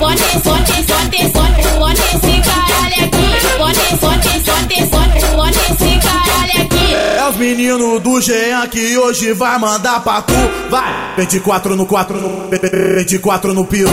Bota 0.00 0.16
bota 0.16 0.40
bota 0.40 1.16
esse, 1.16 1.28
bota 1.28 1.68
bota 1.78 1.92
esse 1.92 2.40
caralho 2.40 3.04
aqui. 3.04 3.26
Bota 3.58 3.96
bota 3.96 4.20
bota 4.46 4.74
esse, 4.74 4.86
bota 4.86 5.26
bota 5.36 5.60
esse 5.70 5.90
caralho 6.00 6.62
aqui. 6.62 6.94
É 6.94 7.28
os 7.28 7.36
meninos 7.36 8.00
do 8.00 8.18
Jean 8.18 8.66
que 8.68 8.96
hoje 8.96 9.34
vai 9.34 9.58
mandar 9.58 10.00
pra 10.02 10.22
tu. 10.22 10.32
Vai! 10.70 11.16
24 11.18 11.76
no 11.76 11.84
4 11.84 12.18
no. 12.18 12.48
24 12.96 13.52
no 13.52 13.66
piru. 13.66 13.90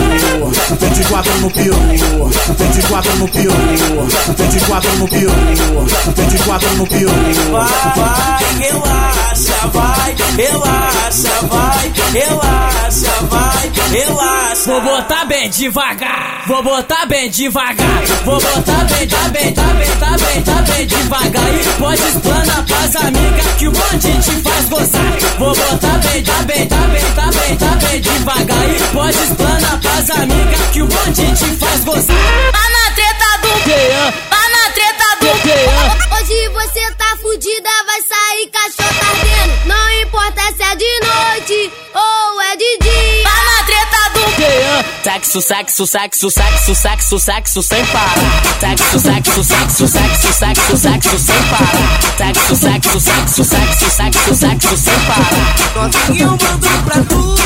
24 0.79 1.37
no 1.39 1.51
piru. 1.51 1.75
24 2.39 3.15
no 3.17 3.27
piru. 3.27 3.53
24 4.37 4.95
no 4.95 5.07
piru. 5.09 5.31
24 6.15 6.73
no 6.75 6.87
piru. 6.87 7.11
Vai, 7.51 7.67
vai, 7.97 8.53
relaxa, 8.59 9.16
vai, 9.45 10.15
relaxa, 10.35 11.29
vai, 11.43 11.93
relaxa, 12.11 13.11
vai, 13.29 13.71
relaxa. 13.91 14.71
Vou 14.71 14.81
botar 14.81 15.25
bem 15.25 15.49
devagar, 15.49 16.43
vou 16.47 16.63
botar 16.63 17.05
bem 17.05 17.29
devagar, 17.29 18.03
vou 18.25 18.41
botar 18.41 18.83
bem, 18.85 19.07
tá 19.07 19.29
bem, 19.29 19.53
tá 19.53 19.63
bem, 19.63 19.87
tá 19.99 20.17
bem, 20.17 20.41
tá 20.41 20.61
bem 20.63 20.87
devagar. 20.87 21.53
E 21.53 21.79
pode 21.79 22.01
explanar 22.01 22.65
pras 22.65 22.95
amigas 22.95 23.45
que 23.57 23.67
o 23.67 23.71
bonde 23.71 24.19
te 24.21 24.31
faz 24.41 24.69
gozar. 24.69 25.17
Vou 25.37 25.55
botar 25.55 25.97
bem, 25.99 26.23
tá 26.23 26.43
bem, 26.43 26.67
tá 26.67 26.77
bem, 26.77 27.01
tá 27.13 27.29
bem, 27.31 27.57
tá 27.57 27.87
bem 27.87 28.01
devagar. 28.01 28.69
E 28.69 28.79
pode 28.91 29.17
explanar 29.17 29.79
pras 29.79 30.09
amigas 30.09 30.61
que 30.73 30.81
o 30.81 30.87
bonde 30.87 31.35
te 31.35 31.55
faz 31.57 31.83
gozar. 31.83 32.15
Tá 32.51 32.69
na 32.71 32.91
treta 32.95 33.37
do 33.41 33.69
Jean, 33.69 34.11
Tá 34.29 34.49
na 34.49 34.71
treta 34.73 35.05
do 35.19 35.27
Jean. 35.47 36.17
Hoje 36.17 36.46
Sexo, 45.27 45.41
Sexo, 45.41 45.85
sexo, 45.85 46.29
sexo, 46.29 46.73
sexo, 46.73 47.19
sexo, 47.19 47.61
sem 47.61 47.85
parar. 47.87 48.15
Sexo, 48.61 48.97
sexo, 48.97 49.43
sexo, 49.43 49.85
sexo, 49.85 50.33
sexo, 50.33 50.77
sexo 50.77 51.19
sem 51.19 51.43
parar. 51.49 51.99
Sexo, 52.17 52.55
sexo, 52.55 52.99
sexo, 53.01 53.43
sexo, 53.43 53.89
sexo, 53.89 54.35
sexo 54.35 54.77
sem 54.77 54.99
parar. 55.01 55.55
Novinho 55.75 56.29
mando 56.29 56.69
pra 56.85 57.03
tu. 57.03 57.37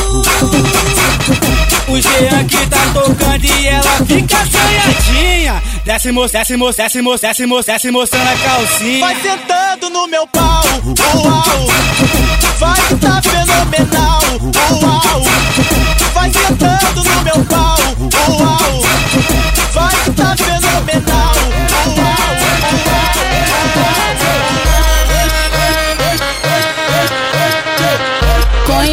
O 1.88 2.00
Jean 2.00 2.46
que 2.46 2.68
tá 2.68 2.78
tocando 2.94 3.46
e 3.46 3.68
ela 3.68 4.06
fica 4.06 4.38
assanhadinha. 4.38 5.64
Desce, 5.84 6.12
mo, 6.12 6.28
desce, 6.28 6.56
mo, 6.58 6.72
desce, 6.72 7.02
mo, 7.02 7.18
desce, 7.18 7.48
mo, 7.48 7.64
desce 7.64 7.92
mostrando 7.92 8.30
a 8.30 8.38
calcinha. 8.38 9.00
Vai 9.00 9.16
sentando 9.20 9.90
no 9.90 10.08
meu 10.08 10.28
pau, 10.28 10.64
uau. 11.16 11.68
Vai 12.60 12.80
tá 13.00 13.20
fenomenal, 13.24 14.22
uau. 14.84 15.24
Vai 16.14 16.32
sentando 16.32 17.04
no 17.04 17.22
meu 17.24 17.46
pau, 17.46 17.78
uau. 18.30 18.84
Vai 19.74 19.96
tá 20.16 20.36
fenomenal, 20.38 20.61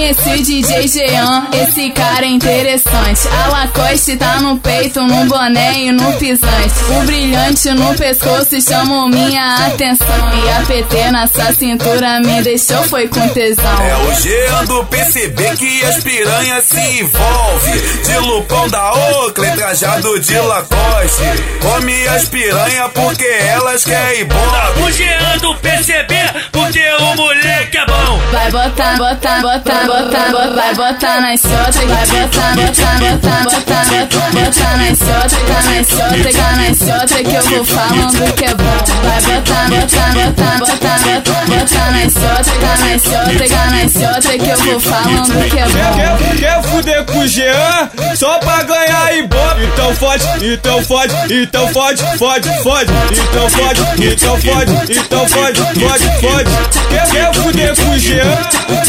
Conheci 0.08 0.42
DJ 0.42 0.88
Jean, 0.88 1.48
esse 1.52 1.90
cara 1.90 2.24
é 2.24 2.28
interessante. 2.28 3.28
A 3.28 3.48
Lacoste 3.48 4.16
tá 4.16 4.40
no 4.40 4.58
peito, 4.58 5.02
no 5.02 5.26
boné 5.26 5.80
e 5.80 5.92
no 5.92 6.14
pisante. 6.14 6.72
O 6.88 7.04
brilhante 7.04 7.68
no 7.74 7.94
pescoço 7.94 8.58
chamou 8.58 9.06
minha 9.06 9.66
atenção. 9.66 10.06
E 10.06 10.50
a 10.50 10.64
PT 10.66 11.10
nessa 11.10 11.52
cintura 11.52 12.20
me 12.20 12.40
deixou 12.40 12.82
foi 12.84 13.06
com 13.08 13.28
tesão. 13.28 13.82
É 13.82 13.96
o 13.96 14.14
Jean 14.14 14.64
do 14.64 14.82
PCB 14.86 15.56
que 15.58 15.84
as 15.84 16.02
piranhas 16.02 16.64
se 16.64 17.00
envolve. 17.00 17.78
De 18.02 18.18
lupão 18.18 18.66
da 18.70 18.94
Oakley, 18.94 19.50
trajado 19.56 20.18
de 20.20 20.38
Lacoste. 20.38 21.22
Come 21.60 22.08
as 22.08 22.24
piranhas 22.24 22.90
porque 22.94 23.26
elas 23.26 23.84
querem 23.84 24.24
bom. 24.24 24.84
O 24.86 24.90
Jean 24.90 25.36
do 25.42 25.54
PCB, 25.56 26.14
porque 26.50 26.82
o 26.98 27.14
moleque 27.14 27.76
é 27.76 27.84
bom. 27.84 28.18
Vai 28.32 28.50
botar, 28.50 28.96
botar, 28.96 29.42
botar, 29.42 29.86
botar, 29.86 29.97
botar, 30.04 30.48
vai 30.54 30.74
botar 30.74 31.20
nas 31.20 31.40
chotas, 31.40 31.76
vai 31.76 32.06
botar, 32.06 32.54
botar, 32.54 32.98
botar, 32.98 33.42
botar, 33.44 33.84
botar, 33.84 34.30
botar 34.30 34.76
nas 34.76 34.98
chotas, 34.98 35.32
tá 35.32 35.62
nas 35.62 35.88
chotas, 35.88 36.34
tá 36.34 36.56
nas 36.56 36.78
chotas 36.78 37.18
que 37.18 37.34
eu 37.34 37.42
vou 37.42 37.64
falando 37.64 38.34
que 38.34 38.44
é 38.44 38.54
bom. 38.54 38.64
Vai 39.02 39.20
botar, 39.22 39.68
botar, 39.68 40.12
botar, 40.14 40.58
botar, 40.58 40.98
botar, 40.98 41.46
botar 41.46 41.90
nas 41.90 42.12
chotas, 42.12 42.58
tá 42.58 42.76
nas 42.78 43.02
chotas, 43.02 43.50
tá 43.50 43.66
nas 43.70 43.92
chotas 43.92 44.42
que 44.42 44.48
eu 44.48 44.58
vou 44.58 44.80
falando 44.80 45.50
que 45.50 45.58
é 45.58 45.64
bom. 45.64 45.78
Quer, 45.96 46.36
quer 46.36 46.62
fuder 46.64 47.04
com 47.04 47.18
o 47.18 47.26
Jean 47.26 47.90
só 48.14 48.38
pra 48.38 48.62
ganhar 48.62 49.16
ibope? 49.16 49.64
Então 49.64 49.94
fode, 49.94 50.24
então 50.42 50.82
fode, 50.84 51.14
então 51.30 51.68
fode, 51.68 52.02
fode, 52.18 52.48
fode. 52.62 52.92
Então 53.12 53.50
fode, 53.50 53.80
então 54.04 54.40
fode, 54.40 54.72
então 54.90 55.28
fode, 55.28 55.60
fode, 55.60 56.20
fode. 56.20 56.50
Quer, 56.88 57.10
quer 57.10 57.34
fuder 57.34 57.76
com 57.76 57.90
o 57.90 57.98
Jean 57.98 58.38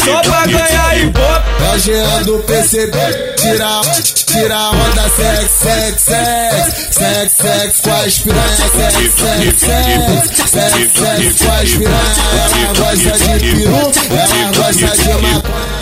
só 0.04 0.20
pra 0.22 0.46
ganhar 0.46 0.96
ibope? 0.96 0.99
É 1.00 1.74
o 1.74 1.78
Jean 1.78 2.22
do 2.24 2.38
PCB, 2.40 2.98
tira, 3.36 3.80
tira 4.26 4.54
a 4.54 4.70
onda 4.70 5.08
sex, 5.08 5.50
sex, 5.50 6.02
sex, 6.02 6.88
sex, 6.90 7.32
sex 7.32 7.80
com 7.80 7.92
as 7.92 8.18
piranhas, 8.18 8.58
sex, 8.58 9.14
sex, 9.14 9.60
sex, 9.60 10.50
sex, 10.50 10.92
sex 10.92 11.42
com 11.42 11.52
as 11.52 11.70
piranhas. 11.70 12.18
Ela 12.52 12.74
gosta 12.74 13.12
de 13.38 13.54
peru, 13.54 13.92
ela 14.10 14.52
gosta 14.52 14.88
de 14.96 15.08
maconha. 15.08 15.79